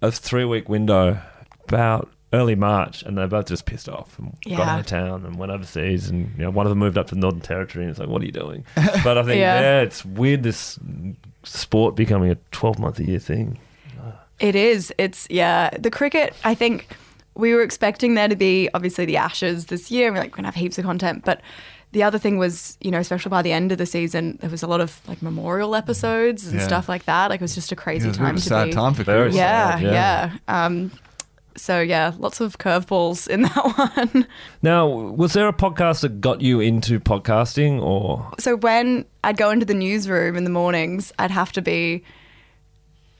a 0.00 0.10
three 0.12 0.44
week 0.44 0.68
window 0.68 1.18
about 1.66 2.08
early 2.32 2.54
March, 2.54 3.02
and 3.02 3.16
they 3.16 3.24
both 3.26 3.46
just 3.46 3.64
pissed 3.64 3.88
off 3.88 4.18
and 4.18 4.36
got 4.56 4.68
out 4.68 4.80
of 4.80 4.86
town 4.86 5.24
and 5.24 5.36
went 5.38 5.50
overseas. 5.50 6.10
And 6.10 6.32
you 6.36 6.44
know, 6.44 6.50
one 6.50 6.66
of 6.66 6.70
them 6.70 6.78
moved 6.78 6.98
up 6.98 7.06
to 7.08 7.14
the 7.14 7.20
Northern 7.20 7.40
Territory, 7.40 7.84
and 7.84 7.90
it's 7.90 7.98
like, 7.98 8.08
what 8.08 8.20
are 8.22 8.26
you 8.26 8.32
doing? 8.32 8.64
But 9.02 9.16
I 9.18 9.22
think 9.22 9.40
Yeah. 9.40 9.60
yeah, 9.60 9.80
it's 9.80 10.04
weird 10.04 10.42
this 10.42 10.78
sport 11.44 11.96
becoming 11.96 12.30
a 12.30 12.36
twelve 12.52 12.78
month 12.78 12.98
a 13.00 13.04
year 13.04 13.18
thing. 13.18 13.58
It 14.38 14.54
is. 14.54 14.92
It's 14.98 15.26
yeah. 15.30 15.70
The 15.76 15.90
cricket. 15.90 16.32
I 16.44 16.54
think 16.54 16.86
we 17.38 17.54
were 17.54 17.62
expecting 17.62 18.14
there 18.14 18.28
to 18.28 18.36
be 18.36 18.68
obviously 18.74 19.06
the 19.06 19.16
Ashes 19.16 19.66
this 19.66 19.90
year. 19.90 20.12
We're 20.12 20.18
like 20.18 20.32
we're 20.32 20.36
gonna 20.36 20.48
have 20.48 20.54
heaps 20.56 20.76
of 20.78 20.84
content, 20.84 21.24
but 21.24 21.40
the 21.92 22.02
other 22.02 22.18
thing 22.18 22.36
was, 22.36 22.76
you 22.82 22.90
know, 22.90 22.98
especially 22.98 23.30
by 23.30 23.40
the 23.40 23.52
end 23.52 23.72
of 23.72 23.78
the 23.78 23.86
season, 23.86 24.36
there 24.42 24.50
was 24.50 24.62
a 24.62 24.66
lot 24.66 24.82
of 24.82 25.00
like 25.08 25.22
memorial 25.22 25.74
episodes 25.74 26.46
and 26.46 26.60
Yeah. 26.60 26.66
stuff 26.66 26.86
like 26.88 27.06
that. 27.06 27.30
Like 27.30 27.40
it 27.40 27.44
was 27.44 27.54
just 27.54 27.72
a 27.72 27.76
crazy 27.76 28.04
it 28.06 28.08
was 28.10 28.18
a 28.18 28.20
bit 28.20 28.26
time 28.26 28.34
a 28.36 28.38
to 28.40 28.44
sad 28.44 28.64
be. 28.66 28.72
time 28.72 28.92
for 28.92 29.04
Very. 29.04 29.32
Yeah, 29.32 29.70
sad, 29.78 29.82
yeah. 29.82 29.92
yeah. 29.92 30.64
Um, 30.66 30.90
so 31.56 31.80
yeah, 31.80 32.12
lots 32.18 32.40
of 32.40 32.58
curveballs 32.58 33.26
in 33.26 33.42
that 33.48 33.56
one. 34.12 34.26
Now, 34.62 34.86
was 34.86 35.32
there 35.32 35.48
a 35.48 35.52
podcast 35.52 36.02
that 36.02 36.20
got 36.20 36.40
you 36.42 36.60
into 36.60 37.00
podcasting, 37.00 37.80
or 37.82 38.30
so 38.38 38.56
when 38.56 39.06
I'd 39.24 39.36
go 39.38 39.50
into 39.50 39.64
the 39.64 39.74
newsroom 39.74 40.36
in 40.36 40.44
the 40.44 40.50
mornings, 40.50 41.12
I'd 41.18 41.30
have 41.30 41.52
to 41.52 41.62
be 41.62 42.04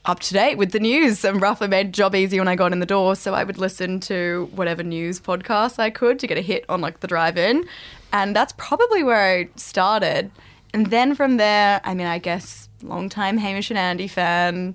up 0.09 0.21
to 0.21 0.33
date 0.33 0.57
with 0.57 0.73
the 0.73 0.81
news 0.81 1.23
and 1.23 1.41
roughly 1.41 1.69
made 1.69 1.93
job 1.93 2.15
easy 2.15 2.39
when 2.39 2.49
I 2.49 2.57
got 2.57 2.73
in 2.73 2.81
the 2.81 2.87
door. 2.87 3.15
So 3.15 3.35
I 3.35 3.45
would 3.45 3.59
listen 3.59 4.01
to 4.01 4.49
whatever 4.55 4.83
news 4.83 5.21
podcast 5.21 5.79
I 5.79 5.91
could 5.91 6.19
to 6.21 6.27
get 6.27 6.39
a 6.39 6.41
hit 6.41 6.65
on 6.71 6.81
like 6.81 7.01
the 7.01 7.07
drive 7.07 7.37
in. 7.37 7.69
And 8.11 8.35
that's 8.35 8.55
probably 8.57 9.03
where 9.03 9.39
I 9.39 9.51
started. 9.57 10.31
And 10.73 10.87
then 10.87 11.15
from 11.15 11.37
there, 11.37 11.83
I 11.85 11.93
mean, 11.93 12.07
I 12.07 12.19
guess 12.19 12.71
long 12.83 13.11
time 13.11 13.37
Hamish 13.37 13.69
and 13.69 13.79
Andy 13.79 14.09
fan. 14.09 14.75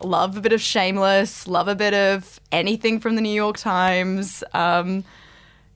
Love 0.00 0.36
a 0.36 0.40
bit 0.40 0.52
of 0.52 0.60
Shameless, 0.60 1.48
love 1.48 1.66
a 1.66 1.74
bit 1.74 1.94
of 1.94 2.40
anything 2.52 3.00
from 3.00 3.16
the 3.16 3.20
New 3.20 3.34
York 3.34 3.56
Times. 3.56 4.44
Um, 4.52 5.02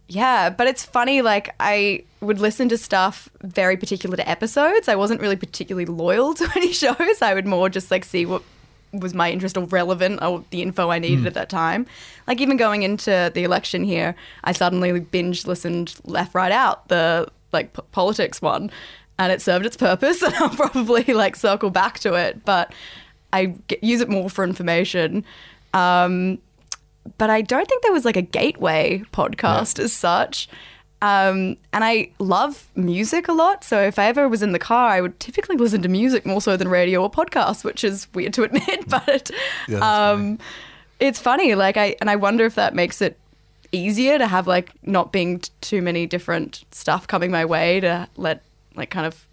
yeah, 0.09 0.51
but 0.51 0.67
it's 0.67 0.85
funny. 0.85 1.23
Like 1.23 1.55
I 1.61 2.05
would 2.21 2.41
listen 2.41 2.69
to 2.71 2.79
stuff 2.79 3.29
very 3.43 3.77
particular 3.77 4.17
to 4.17 4.29
episodes. 4.29 4.89
I 4.89 4.97
wasn't 4.97 5.21
really 5.21 5.37
particularly 5.37 5.87
loyal 5.87 6.35
to 6.41 6.49
any 6.57 6.73
shows. 6.73 7.23
I 7.23 7.35
would 7.35 7.47
more 7.47 7.69
just 7.69 7.91
like 7.91 8.05
see 8.05 8.27
what 8.27 8.43
was 8.93 9.13
my 9.13 9.31
interest 9.31 9.57
or 9.59 9.65
relevant 9.67 10.23
or 10.23 10.43
the 10.49 10.63
info 10.63 10.89
I 10.89 10.99
needed 10.99 11.27
at 11.27 11.35
that 11.35 11.51
time. 11.51 11.87
Like 12.27 12.41
even 12.41 12.57
going 12.57 12.83
into 12.85 13.31
the 13.35 13.45
election 13.45 13.85
here, 13.85 14.15
I 14.45 14.53
suddenly 14.53 14.99
binge 14.99 15.47
listened 15.47 15.95
left, 16.05 16.35
right, 16.35 16.51
out 16.51 16.89
the 16.89 17.29
like 17.53 17.75
p- 17.75 17.83
politics 17.93 18.41
one, 18.41 18.71
and 19.19 19.31
it 19.31 19.43
served 19.43 19.67
its 19.67 19.77
purpose. 19.77 20.23
And 20.29 20.35
I'll 20.37 20.49
probably 20.49 21.05
like 21.05 21.37
circle 21.37 21.69
back 21.69 21.99
to 22.01 22.15
it, 22.15 22.47
but 22.47 22.73
I 23.33 23.47
get, 23.67 23.85
use 23.85 24.01
it 24.01 24.09
more 24.09 24.31
for 24.31 24.43
information. 24.43 25.23
Um, 25.75 26.39
but 27.17 27.31
I 27.31 27.41
don't 27.41 27.67
think 27.69 27.83
there 27.83 27.93
was 27.93 28.05
like 28.05 28.17
a 28.17 28.23
gateway 28.23 29.03
podcast 29.13 29.79
as 29.79 29.93
such. 29.93 30.49
Um, 31.01 31.57
and 31.73 31.85
I 31.85 32.11
love 32.19 32.67
music 32.75 33.29
a 33.29 33.33
lot. 33.33 33.63
So 33.63 33.81
if 33.81 33.99
I 33.99 34.07
ever 34.07 34.29
was 34.29 34.43
in 34.43 34.53
the 34.53 34.59
car, 34.59 34.91
I 34.91 35.01
would 35.01 35.19
typically 35.21 35.57
listen 35.57 35.81
to 35.83 35.89
music 35.89 36.27
more 36.27 36.41
so 36.41 36.57
than 36.57 36.69
radio 36.69 37.03
or 37.03 37.11
podcasts, 37.11 37.63
which 37.63 37.85
is 37.85 38.09
weird 38.15 38.35
to 38.35 38.43
admit. 38.43 38.85
But 38.89 39.31
Yeah, 39.69 39.79
um, 39.79 40.39
it's 40.99 41.21
funny. 41.21 41.55
Like 41.55 41.77
I 41.77 41.95
and 42.01 42.11
I 42.11 42.17
wonder 42.17 42.45
if 42.45 42.57
that 42.57 42.75
makes 42.75 43.01
it 43.01 43.17
easier 43.71 44.19
to 44.19 44.27
have 44.27 44.47
like 44.47 44.71
not 44.83 45.13
being 45.13 45.39
t- 45.41 45.51
too 45.61 45.83
many 45.83 46.07
different 46.07 46.65
stuff 46.73 47.07
coming 47.07 47.31
my 47.31 47.45
way 47.45 47.81
to 47.81 48.09
let 48.17 48.43
like 48.75 48.91
kind 48.91 49.07
of 49.07 49.27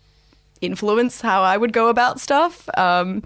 influence 0.61 1.21
how 1.21 1.41
I 1.41 1.57
would 1.57 1.73
go 1.73 1.87
about 1.87 2.19
stuff. 2.19 2.69
Um, 2.77 3.23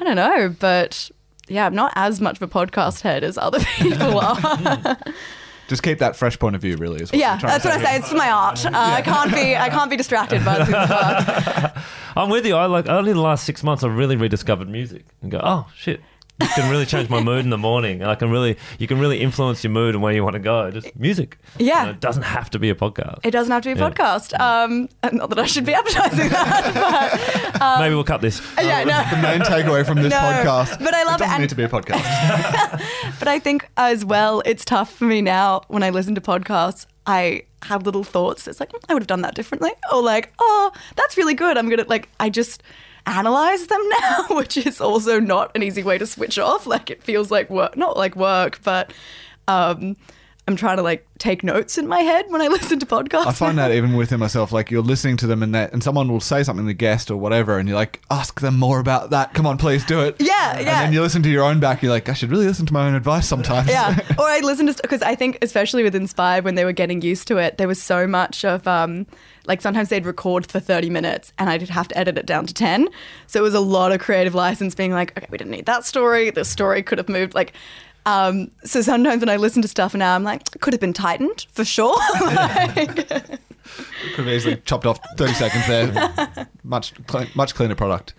I 0.00 0.04
don't 0.04 0.16
know, 0.16 0.54
but 0.60 1.10
yeah, 1.48 1.66
I'm 1.66 1.74
not 1.74 1.92
as 1.96 2.20
much 2.20 2.36
of 2.40 2.42
a 2.42 2.48
podcast 2.48 3.02
head 3.02 3.24
as 3.24 3.38
other 3.38 3.60
people 3.78 4.18
are. 4.20 4.96
Just 5.68 5.82
keep 5.82 5.98
that 5.98 6.14
fresh 6.14 6.38
point 6.38 6.54
of 6.54 6.62
view, 6.62 6.76
really. 6.76 7.02
Is 7.02 7.10
what 7.10 7.18
yeah, 7.18 7.36
that's 7.38 7.64
to 7.64 7.70
what 7.70 7.80
I 7.80 7.84
say. 7.84 7.96
It's 7.96 8.12
my 8.12 8.30
art. 8.30 8.64
Uh, 8.64 8.70
I 8.72 9.02
can't 9.02 9.32
be. 9.34 9.56
I 9.56 9.68
can't 9.68 9.90
be 9.90 9.96
distracted 9.96 10.44
by 10.44 10.58
other 10.58 10.64
people's 10.66 10.90
work. 10.90 11.84
I'm 12.16 12.30
with 12.30 12.46
you. 12.46 12.54
I 12.54 12.66
like 12.66 12.88
only 12.88 13.12
the 13.12 13.20
last 13.20 13.44
six 13.44 13.64
months 13.64 13.82
I've 13.82 13.96
really 13.96 14.14
rediscovered 14.16 14.68
music 14.68 15.04
and 15.22 15.30
go, 15.30 15.40
oh 15.42 15.66
shit. 15.74 16.00
It 16.38 16.50
can 16.54 16.70
really 16.70 16.84
change 16.84 17.08
my 17.08 17.22
mood 17.22 17.44
in 17.44 17.50
the 17.50 17.56
morning, 17.58 18.02
and 18.02 18.10
I 18.10 18.14
can 18.14 18.30
really, 18.30 18.58
you 18.78 18.86
can 18.86 18.98
really 18.98 19.20
influence 19.20 19.64
your 19.64 19.70
mood 19.70 19.94
and 19.94 20.02
where 20.02 20.12
you 20.12 20.22
want 20.22 20.34
to 20.34 20.38
go. 20.40 20.70
Just 20.70 20.94
music. 20.94 21.38
Yeah. 21.58 21.80
You 21.80 21.84
know, 21.86 21.90
it 21.92 22.00
doesn't 22.00 22.24
have 22.24 22.50
to 22.50 22.58
be 22.58 22.68
a 22.68 22.74
podcast. 22.74 23.20
It 23.24 23.30
doesn't 23.30 23.50
have 23.50 23.62
to 23.62 23.74
be 23.74 23.80
a 23.80 23.82
Yeah. 23.82 23.90
podcast. 23.90 24.38
Um, 24.38 24.88
not 25.16 25.30
that 25.30 25.38
I 25.38 25.46
should 25.46 25.64
be 25.64 25.72
advertising 25.72 26.28
that. 26.28 27.52
but 27.58 27.80
Maybe 27.80 27.94
we'll 27.94 28.04
cut 28.04 28.20
this. 28.20 28.42
Yeah, 28.60 28.84
no. 28.84 29.02
The 29.10 29.22
main 29.22 29.40
takeaway 29.40 29.84
from 29.86 30.02
this 30.02 30.10
No, 30.10 30.16
podcast. 30.18 30.78
but 30.84 30.92
I 30.94 31.04
love 31.04 31.20
it. 31.20 31.24
it, 31.24 31.26
Doesn't 31.26 31.30
and- 31.34 31.40
need 31.42 31.48
to 31.50 31.54
be 31.56 31.64
a 31.64 31.68
podcast. 31.68 32.82
But 33.18 33.28
I 33.28 33.38
think 33.38 33.68
as 33.78 34.04
well, 34.04 34.42
it's 34.44 34.64
tough 34.64 34.92
for 34.92 35.04
me 35.04 35.22
now 35.22 35.62
when 35.68 35.82
I 35.82 35.88
listen 35.90 36.14
to 36.16 36.20
podcasts. 36.20 36.84
I 37.06 37.44
have 37.62 37.84
little 37.86 38.04
thoughts. 38.04 38.46
It's 38.46 38.60
like 38.60 38.70
"Mm, 38.72 38.80
I 38.90 38.92
would 38.94 39.02
have 39.02 39.06
done 39.06 39.22
that 39.22 39.34
differently, 39.34 39.70
or 39.92 40.02
like, 40.02 40.32
oh, 40.38 40.70
that's 40.96 41.16
really 41.16 41.32
good. 41.34 41.56
I'm 41.56 41.68
gonna 41.70 41.84
like. 41.88 42.10
I 42.20 42.28
just 42.28 42.62
analyze 43.06 43.66
them 43.66 43.82
now, 44.00 44.26
which 44.30 44.56
is 44.56 44.80
also 44.80 45.20
not 45.20 45.52
an 45.54 45.62
easy 45.62 45.82
way 45.82 45.98
to 45.98 46.06
switch 46.06 46.38
off. 46.38 46.66
Like 46.66 46.90
it 46.90 47.02
feels 47.02 47.30
like 47.30 47.48
work, 47.50 47.76
not 47.76 47.96
like 47.96 48.16
work, 48.16 48.60
but 48.64 48.92
um, 49.48 49.96
I'm 50.48 50.54
trying 50.56 50.76
to 50.76 50.82
like 50.82 51.06
take 51.18 51.42
notes 51.42 51.78
in 51.78 51.88
my 51.88 52.00
head 52.00 52.26
when 52.28 52.40
I 52.42 52.46
listen 52.56 52.78
to 52.80 52.86
podcasts. 52.86 53.26
I 53.26 53.32
find 53.32 53.58
that 53.58 53.72
even 53.72 53.96
within 53.96 54.20
myself, 54.20 54.52
like 54.52 54.70
you're 54.70 54.82
listening 54.82 55.16
to 55.18 55.26
them 55.26 55.42
and 55.42 55.54
that, 55.54 55.72
and 55.72 55.82
someone 55.82 56.08
will 56.08 56.20
say 56.20 56.42
something, 56.42 56.66
the 56.66 56.74
guest 56.74 57.10
or 57.10 57.16
whatever, 57.16 57.58
and 57.58 57.68
you're 57.68 57.76
like, 57.78 58.00
ask 58.10 58.40
them 58.40 58.58
more 58.58 58.78
about 58.78 59.10
that. 59.10 59.34
Come 59.34 59.46
on, 59.46 59.56
please 59.58 59.84
do 59.84 60.00
it. 60.02 60.16
Yeah, 60.20 60.56
And 60.56 60.66
yeah. 60.66 60.82
then 60.84 60.92
you 60.92 61.00
listen 61.00 61.22
to 61.24 61.28
your 61.30 61.42
own 61.44 61.58
back, 61.58 61.82
you're 61.82 61.90
like, 61.92 62.08
I 62.08 62.12
should 62.12 62.30
really 62.30 62.46
listen 62.46 62.66
to 62.66 62.72
my 62.72 62.86
own 62.86 62.94
advice 62.94 63.26
sometimes. 63.26 63.68
yeah. 63.68 63.98
Or 64.18 64.24
I 64.24 64.40
listen 64.40 64.66
to 64.66 64.74
because 64.82 65.02
I 65.02 65.14
think 65.14 65.38
especially 65.42 65.82
with 65.82 65.94
Inspired 65.94 66.44
when 66.44 66.54
they 66.54 66.64
were 66.64 66.72
getting 66.72 67.02
used 67.02 67.26
to 67.28 67.38
it, 67.38 67.58
there 67.58 67.68
was 67.68 67.82
so 67.82 68.06
much 68.06 68.44
of 68.44 68.66
um 68.68 69.06
like 69.46 69.60
sometimes 69.60 69.88
they'd 69.88 70.06
record 70.06 70.50
for 70.50 70.60
30 70.60 70.90
minutes 70.90 71.32
and 71.38 71.48
I'd 71.48 71.62
have 71.68 71.88
to 71.88 71.98
edit 71.98 72.18
it 72.18 72.26
down 72.26 72.46
to 72.46 72.54
10. 72.54 72.88
So 73.26 73.40
it 73.40 73.42
was 73.42 73.54
a 73.54 73.60
lot 73.60 73.92
of 73.92 74.00
creative 74.00 74.34
license 74.34 74.74
being 74.74 74.92
like, 74.92 75.16
okay, 75.16 75.26
we 75.30 75.38
didn't 75.38 75.50
need 75.50 75.66
that 75.66 75.84
story. 75.84 76.30
The 76.30 76.44
story 76.44 76.82
could 76.82 76.98
have 76.98 77.08
moved 77.08 77.34
like 77.34 77.52
um, 78.06 78.52
so 78.62 78.82
sometimes 78.82 79.18
when 79.20 79.28
I 79.28 79.36
listen 79.36 79.62
to 79.62 79.68
stuff 79.68 79.92
now, 79.92 80.14
I'm 80.14 80.22
like, 80.22 80.60
could 80.60 80.72
have 80.72 80.80
been 80.80 80.92
tightened 80.92 81.46
for 81.50 81.64
sure. 81.64 81.98
Like- 82.20 83.08
Could 84.14 84.26
have 84.26 84.28
easily 84.28 84.56
chopped 84.64 84.86
off 84.86 85.00
30 85.16 85.32
seconds 85.34 85.66
there. 85.66 86.48
much, 86.64 86.92
much 87.34 87.54
cleaner 87.54 87.74
product. 87.74 88.14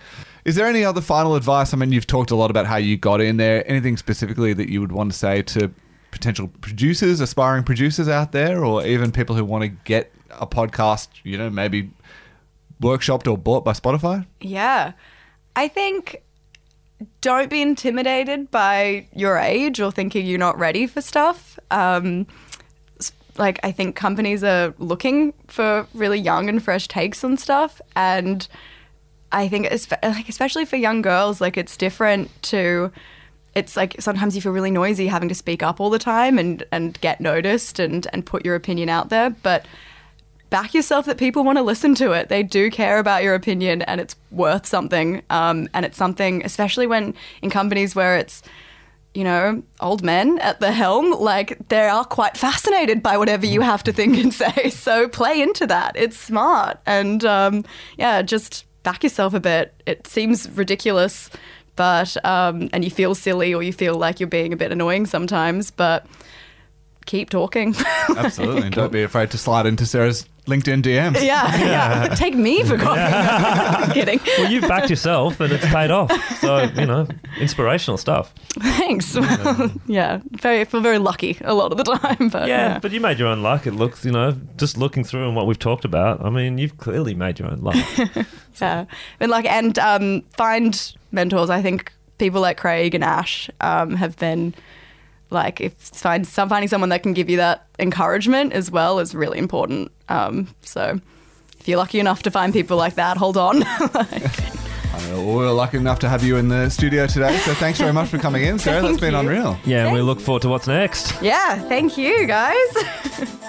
Is 0.45 0.55
there 0.55 0.67
any 0.67 0.83
other 0.83 1.01
final 1.01 1.35
advice? 1.35 1.73
I 1.73 1.77
mean, 1.77 1.91
you've 1.91 2.07
talked 2.07 2.31
a 2.31 2.35
lot 2.35 2.49
about 2.51 2.65
how 2.65 2.77
you 2.77 2.97
got 2.97 3.21
in 3.21 3.37
there. 3.37 3.69
Anything 3.69 3.97
specifically 3.97 4.53
that 4.53 4.69
you 4.69 4.81
would 4.81 4.91
want 4.91 5.11
to 5.11 5.17
say 5.17 5.41
to 5.43 5.71
potential 6.11 6.49
producers, 6.61 7.19
aspiring 7.19 7.63
producers 7.63 8.07
out 8.07 8.31
there, 8.31 8.63
or 8.63 8.85
even 8.85 9.11
people 9.11 9.35
who 9.35 9.43
want 9.45 9.63
to 9.63 9.69
get 9.69 10.11
a 10.31 10.47
podcast, 10.47 11.07
you 11.23 11.37
know, 11.37 11.49
maybe 11.49 11.91
workshopped 12.81 13.27
or 13.27 13.37
bought 13.37 13.63
by 13.63 13.73
Spotify? 13.73 14.25
Yeah. 14.39 14.93
I 15.55 15.67
think 15.67 16.21
don't 17.21 17.49
be 17.49 17.61
intimidated 17.61 18.49
by 18.51 19.07
your 19.13 19.37
age 19.37 19.79
or 19.79 19.91
thinking 19.91 20.25
you're 20.25 20.39
not 20.39 20.57
ready 20.57 20.87
for 20.87 21.01
stuff. 21.01 21.59
Um, 21.71 22.27
like, 23.37 23.59
I 23.63 23.71
think 23.71 23.95
companies 23.95 24.43
are 24.43 24.73
looking 24.79 25.33
for 25.47 25.87
really 25.93 26.19
young 26.19 26.49
and 26.49 26.63
fresh 26.63 26.87
takes 26.87 27.23
on 27.23 27.37
stuff. 27.37 27.81
And 27.95 28.47
I 29.31 29.47
think, 29.47 29.67
especially 29.67 30.65
for 30.65 30.75
young 30.75 31.01
girls, 31.01 31.39
like, 31.41 31.57
it's 31.57 31.77
different 31.77 32.29
to. 32.43 32.91
It's 33.55 33.75
like 33.75 33.95
sometimes 33.99 34.35
you 34.35 34.41
feel 34.41 34.51
really 34.51 34.69
noisy 34.69 35.07
having 35.07 35.29
to 35.29 35.35
speak 35.35 35.63
up 35.63 35.79
all 35.79 35.89
the 35.89 35.97
time 35.97 36.37
and, 36.37 36.63
and 36.71 36.99
get 37.01 37.19
noticed 37.19 37.79
and, 37.79 38.05
and 38.13 38.23
put 38.23 38.45
your 38.45 38.53
opinion 38.53 38.87
out 38.87 39.09
there. 39.09 39.31
But 39.31 39.65
back 40.49 40.73
yourself 40.73 41.05
that 41.05 41.17
people 41.17 41.43
want 41.43 41.57
to 41.57 41.63
listen 41.63 41.95
to 41.95 42.11
it. 42.11 42.29
They 42.29 42.43
do 42.43 42.69
care 42.71 42.99
about 42.99 43.23
your 43.23 43.35
opinion 43.35 43.81
and 43.83 43.99
it's 43.99 44.15
worth 44.31 44.65
something. 44.65 45.21
Um, 45.29 45.67
and 45.73 45.85
it's 45.85 45.97
something, 45.97 46.43
especially 46.45 46.87
when 46.87 47.13
in 47.41 47.49
companies 47.49 47.95
where 47.95 48.17
it's, 48.17 48.41
you 49.13 49.23
know, 49.23 49.63
old 49.79 50.03
men 50.03 50.39
at 50.39 50.59
the 50.59 50.71
helm, 50.71 51.11
like 51.19 51.57
they 51.69 51.87
are 51.87 52.05
quite 52.05 52.37
fascinated 52.37 53.01
by 53.01 53.17
whatever 53.17 53.45
you 53.45 53.61
have 53.61 53.83
to 53.83 53.93
think 53.93 54.17
and 54.17 54.33
say. 54.33 54.69
So 54.69 55.07
play 55.07 55.41
into 55.41 55.67
that. 55.67 55.95
It's 55.95 56.17
smart. 56.17 56.79
And 56.85 57.25
um, 57.25 57.65
yeah, 57.97 58.21
just 58.21 58.65
back 58.83 59.03
yourself 59.03 59.33
a 59.33 59.39
bit. 59.39 59.73
It 59.85 60.07
seems 60.07 60.49
ridiculous, 60.51 61.29
but, 61.75 62.23
um, 62.25 62.69
and 62.73 62.83
you 62.83 62.89
feel 62.89 63.15
silly 63.15 63.53
or 63.53 63.61
you 63.61 63.73
feel 63.73 63.95
like 63.95 64.19
you're 64.19 64.27
being 64.27 64.53
a 64.53 64.57
bit 64.57 64.71
annoying 64.71 65.05
sometimes, 65.05 65.71
but 65.71 66.05
keep 67.05 67.29
talking. 67.29 67.75
Absolutely. 68.15 68.63
and 68.63 68.75
don't 68.75 68.91
be 68.91 69.03
afraid 69.03 69.31
to 69.31 69.37
slide 69.37 69.65
into 69.65 69.85
Sarah's 69.85 70.25
LinkedIn 70.47 70.81
DMs. 70.81 71.21
Yeah, 71.21 71.55
yeah. 71.57 72.15
Take 72.15 72.35
me 72.35 72.63
for 72.63 72.77
coffee. 72.77 73.01
I'm 73.01 73.91
kidding. 73.91 74.19
Well, 74.37 74.49
you've 74.51 74.67
backed 74.67 74.89
yourself 74.89 75.39
and 75.41 75.51
it's 75.51 75.65
paid 75.65 75.91
off. 75.91 76.11
So, 76.39 76.63
you 76.63 76.85
know, 76.85 77.05
inspirational 77.39 77.97
stuff. 77.97 78.33
Thanks. 78.59 79.13
Well, 79.13 79.71
yeah, 79.87 80.21
very 80.31 80.61
I 80.61 80.65
feel 80.65 80.81
very 80.81 80.99
lucky 80.99 81.37
a 81.43 81.53
lot 81.53 81.71
of 81.71 81.77
the 81.77 81.83
time. 81.83 82.29
But 82.29 82.47
Yeah, 82.47 82.73
yeah, 82.73 82.79
but 82.79 82.91
you 82.91 83.01
made 83.01 83.19
your 83.19 83.27
own 83.27 83.43
luck. 83.43 83.67
It 83.67 83.73
looks, 83.73 84.05
you 84.05 84.11
know, 84.11 84.37
just 84.55 84.77
looking 84.77 85.03
through 85.03 85.27
and 85.27 85.35
what 85.35 85.47
we've 85.47 85.59
talked 85.59 85.85
about. 85.85 86.23
I 86.23 86.29
mean, 86.29 86.57
you've 86.57 86.77
clearly 86.77 87.13
made 87.13 87.39
your 87.39 87.51
own 87.51 87.59
luck. 87.61 87.75
yeah. 88.61 88.85
And 89.19 89.29
like, 89.29 89.45
and 89.45 89.77
um, 89.79 90.23
find 90.37 90.95
mentors. 91.11 91.49
I 91.49 91.61
think 91.61 91.91
people 92.17 92.39
like 92.39 92.57
Craig 92.57 92.95
and 92.95 93.03
Ash 93.03 93.49
um, 93.61 93.95
have 93.95 94.15
been 94.17 94.55
like, 95.29 95.61
if 95.61 95.73
find 95.73 96.25
some 96.27 96.49
finding 96.49 96.67
someone 96.69 96.89
that 96.89 97.03
can 97.03 97.13
give 97.13 97.29
you 97.29 97.37
that 97.37 97.65
encouragement 97.79 98.53
as 98.53 98.71
well 98.71 98.99
is 98.99 99.13
really 99.15 99.37
important. 99.39 99.91
Um, 100.09 100.47
so. 100.61 100.99
If 101.59 101.67
you're 101.67 101.79
lucky 101.79 101.99
enough 101.99 102.23
to 102.23 102.31
find 102.31 102.53
people 102.53 102.77
like 102.77 102.95
that, 102.95 103.17
hold 103.17 103.35
on. 103.35 103.61
I 103.65 105.09
know, 105.09 105.21
we're 105.25 105.51
lucky 105.51 105.75
enough 105.77 105.99
to 105.99 106.07
have 106.07 106.23
you 106.23 106.37
in 106.37 106.47
the 106.47 106.69
studio 106.69 107.07
today. 107.07 107.35
So 107.39 107.53
thanks 107.55 107.77
very 107.77 107.91
much 107.91 108.07
for 108.07 108.17
coming 108.17 108.43
in, 108.43 108.57
Sarah. 108.57 108.81
That's 108.81 108.99
Thank 108.99 109.01
been 109.01 109.13
you. 109.13 109.19
unreal. 109.19 109.59
Yeah, 109.65 109.85
and 109.85 109.93
we 109.93 109.99
look 110.01 110.21
forward 110.21 110.43
to 110.43 110.49
what's 110.49 110.67
next. 110.67 111.21
yeah, 111.21 111.55
thank 111.67 111.97
you 111.97 112.25
guys. 112.25 112.55